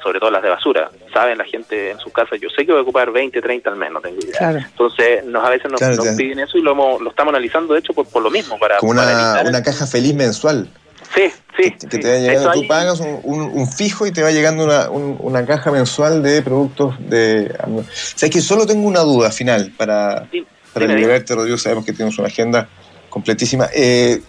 [0.00, 2.78] sobre todo las de basura, saben la gente en su casa, yo sé que voy
[2.78, 4.64] a ocupar 20, 30 al menos, tengo idea.
[4.64, 5.80] Entonces, nos, a veces nos,
[6.16, 8.56] piden eso y lo, lo estamos analizando, de hecho, por, por lo mismo.
[8.60, 10.70] para Como una, una caja feliz mensual.
[11.12, 11.72] Sí, sí.
[11.88, 15.44] Que, te va llegando, tú pagas un, un, fijo y te va llegando una, una
[15.44, 17.52] caja mensual de productos de...
[17.66, 20.28] O sea, que solo tengo una duda final para
[20.72, 22.68] para liberarte, Rodrigo, sabemos que tienes una agenda
[23.08, 23.68] completísima.
[23.74, 24.20] Eh,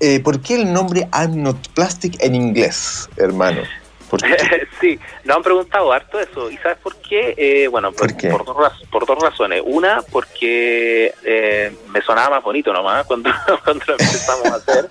[0.00, 3.62] eh, ¿Por qué el nombre I'm Not Plastic en inglés, hermano?
[4.80, 6.50] sí, nos han preguntado harto eso.
[6.50, 7.34] ¿Y sabes por qué?
[7.36, 8.14] Eh, bueno, por,
[8.44, 9.62] dos, por dos razones.
[9.64, 13.30] Una, porque eh, me sonaba más bonito nomás cuando,
[13.64, 14.88] cuando lo empezamos a hacer.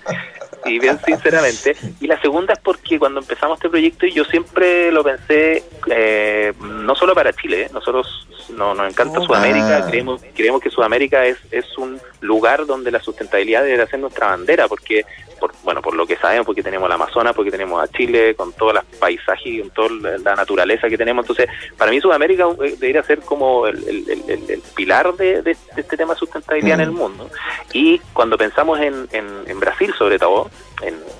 [0.64, 1.76] y bien sinceramente.
[2.00, 6.94] Y la segunda es porque cuando empezamos este proyecto yo siempre lo pensé eh, no
[6.94, 7.70] solo para Chile, ¿eh?
[7.72, 9.86] nosotros no, nos encanta oh, Sudamérica, ah.
[9.88, 14.68] creemos, creemos que Sudamérica es, es un lugar donde la sustentabilidad debe ser nuestra bandera,
[14.68, 15.04] porque
[15.38, 18.52] por, bueno, por lo que sabemos, porque tenemos la Amazonas, porque tenemos a Chile, con
[18.52, 21.24] todos los paisajes y con toda la naturaleza que tenemos.
[21.24, 26.80] Entonces, para mí Sudamérica eh, debería ser como el, pilar de, este tema de sustentabilidad
[26.80, 26.96] en el mm.
[26.96, 27.30] mundo.
[27.72, 30.50] Y cuando pensamos en, en, Brasil, sobre todo,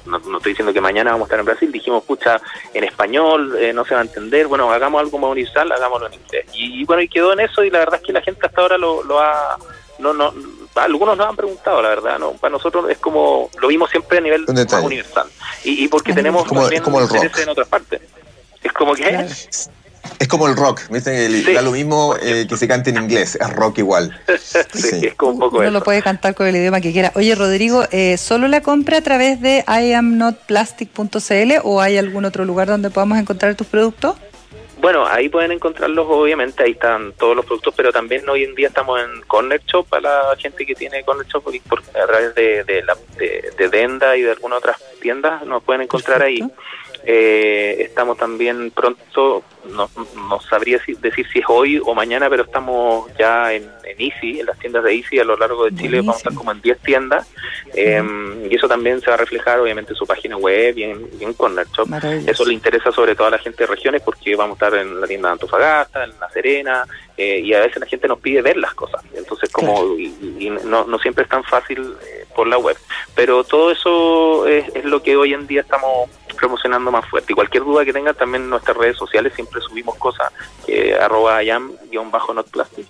[0.06, 2.40] no, estoy diciendo que mañana vamos a estar en Brasil, dijimos, escucha,
[2.74, 6.14] en español eh, no se va a entender, bueno, hagamos algo más universal, hagámoslo en
[6.14, 6.46] inglés.
[6.52, 8.78] Y, bueno, y quedó en eso y la verdad es que la gente hasta ahora
[8.78, 9.56] lo, lo ha...
[9.98, 10.32] No, no,
[10.74, 12.32] algunos nos han preguntado, la verdad, ¿no?
[12.32, 15.26] Para nosotros es como, lo vimos siempre a nivel más universal.
[15.64, 17.38] Y, y porque tenemos como, también como el rock.
[17.38, 18.02] en otras partes.
[18.62, 19.26] Es como que...
[20.18, 21.52] Es como el rock, ¿viste?
[21.52, 24.18] Da lo mismo eh, que se cante en inglés, es rock igual.
[24.72, 27.12] sí, es como un poco Uno lo puede cantar con el idioma que quiera.
[27.14, 32.68] Oye, Rodrigo, eh, ¿solo la compra a través de iamnotplastic.cl o hay algún otro lugar
[32.68, 34.16] donde podamos encontrar tus productos?
[34.78, 38.68] Bueno, ahí pueden encontrarlos, obviamente, ahí están todos los productos, pero también hoy en día
[38.68, 42.62] estamos en Corner Shop para la gente que tiene Corner Shop por, a través de,
[42.64, 46.40] de, la, de, Denda y de algunas otras tiendas, nos pueden encontrar ahí.
[47.08, 49.88] Eh, estamos también pronto, no,
[50.28, 54.46] no sabría decir si es hoy o mañana, pero estamos ya en, en Easy, en
[54.46, 56.78] las tiendas de Easy a lo largo de Chile, vamos a estar como en 10
[56.80, 57.30] tiendas,
[57.74, 61.08] em, y eso también se va a reflejar obviamente en su página web y en,
[61.20, 61.88] en Corner Shop.
[62.26, 65.00] Eso le interesa sobre todo a la gente de regiones porque vamos a estar en
[65.00, 66.84] la tienda de Antofagasta, en La Serena,
[67.16, 70.84] eh, y a veces la gente nos pide ver las cosas, entonces como y, no,
[70.86, 72.76] no siempre es tan fácil eh, por la web,
[73.14, 77.32] pero todo eso es, es lo que hoy en día estamos promocionando más fuerte.
[77.32, 80.30] Y cualquier duda que tengan también en nuestras redes sociales siempre subimos cosas,
[80.68, 82.86] eh, arroba yam-notplastic.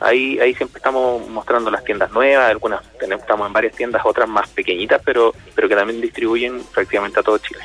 [0.00, 4.28] Ahí, ahí siempre estamos mostrando las tiendas nuevas, algunas tenemos, estamos en varias tiendas, otras
[4.28, 7.60] más pequeñitas, pero, pero que también distribuyen prácticamente a todo Chile.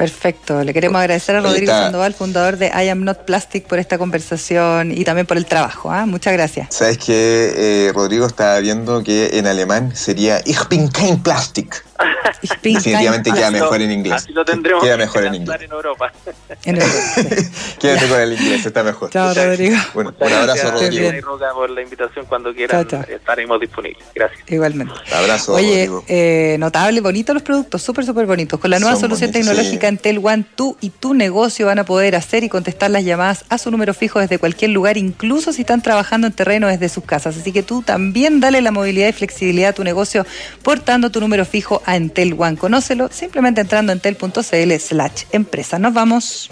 [0.00, 0.64] Perfecto.
[0.64, 4.92] Le queremos agradecer a Rodrigo Sandoval, fundador de I Am Not Plastic, por esta conversación
[4.92, 5.90] y también por el trabajo.
[5.92, 6.06] ¿ah?
[6.06, 6.68] Muchas gracias.
[6.70, 11.84] Sabes que eh, Rodrigo estaba viendo que en alemán sería Ich bin kein Plastic.
[12.62, 14.14] Definitivamente queda mejor en inglés.
[14.14, 15.60] Así lo tendremos queda mejor en inglés.
[15.60, 16.12] En Europa.
[16.64, 16.94] En Europa.
[17.80, 19.10] Quédate con el inglés, está mejor.
[19.10, 19.76] Chao, Rodrigo.
[19.94, 21.10] Bueno, un abrazo, Rodrigo.
[21.54, 22.86] por la invitación cuando quieran.
[23.08, 24.04] Estaremos disponibles.
[24.14, 24.40] Gracias.
[24.48, 24.92] Igualmente.
[25.12, 28.58] abrazo, Oye, eh, notable, bonito los productos, súper, súper bonitos.
[28.58, 32.16] Con la nueva solución tecnológica en Tel One, tú y tu negocio van a poder
[32.16, 35.82] hacer y contestar las llamadas a su número fijo desde cualquier lugar, incluso si están
[35.82, 37.36] trabajando en terreno desde sus casas.
[37.36, 40.26] Así que tú también dale la movilidad y flexibilidad a tu negocio
[40.62, 42.56] portando tu número fijo a Entel One.
[42.56, 45.78] Conócelo simplemente entrando en tel.cl slash empresa.
[45.78, 46.50] Nos vamos.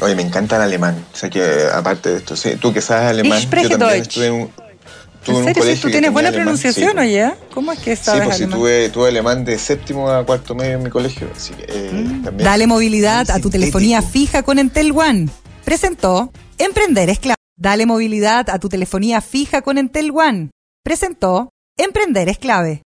[0.00, 1.04] Oye, me encanta el alemán.
[1.12, 4.32] O sea que aparte de esto, sí, tú que sabes alemán, yo también estuve en
[4.34, 4.67] un,
[5.26, 5.62] ¿En serio?
[5.64, 8.58] Si tú tienes buena pronunciación, sí, oye, ¿cómo es que sabes Sí, pues alemán?
[8.58, 12.22] tuve, tuve alemán de séptimo a cuarto medio en mi colegio, así que eh, mm.
[12.22, 12.44] también.
[12.44, 15.28] Dale movilidad a tu telefonía fija con Entel One.
[15.64, 17.36] Presentó Emprender es clave.
[17.56, 20.50] Dale movilidad a tu telefonía fija con Entel One.
[20.84, 22.82] Presentó Emprender es clave.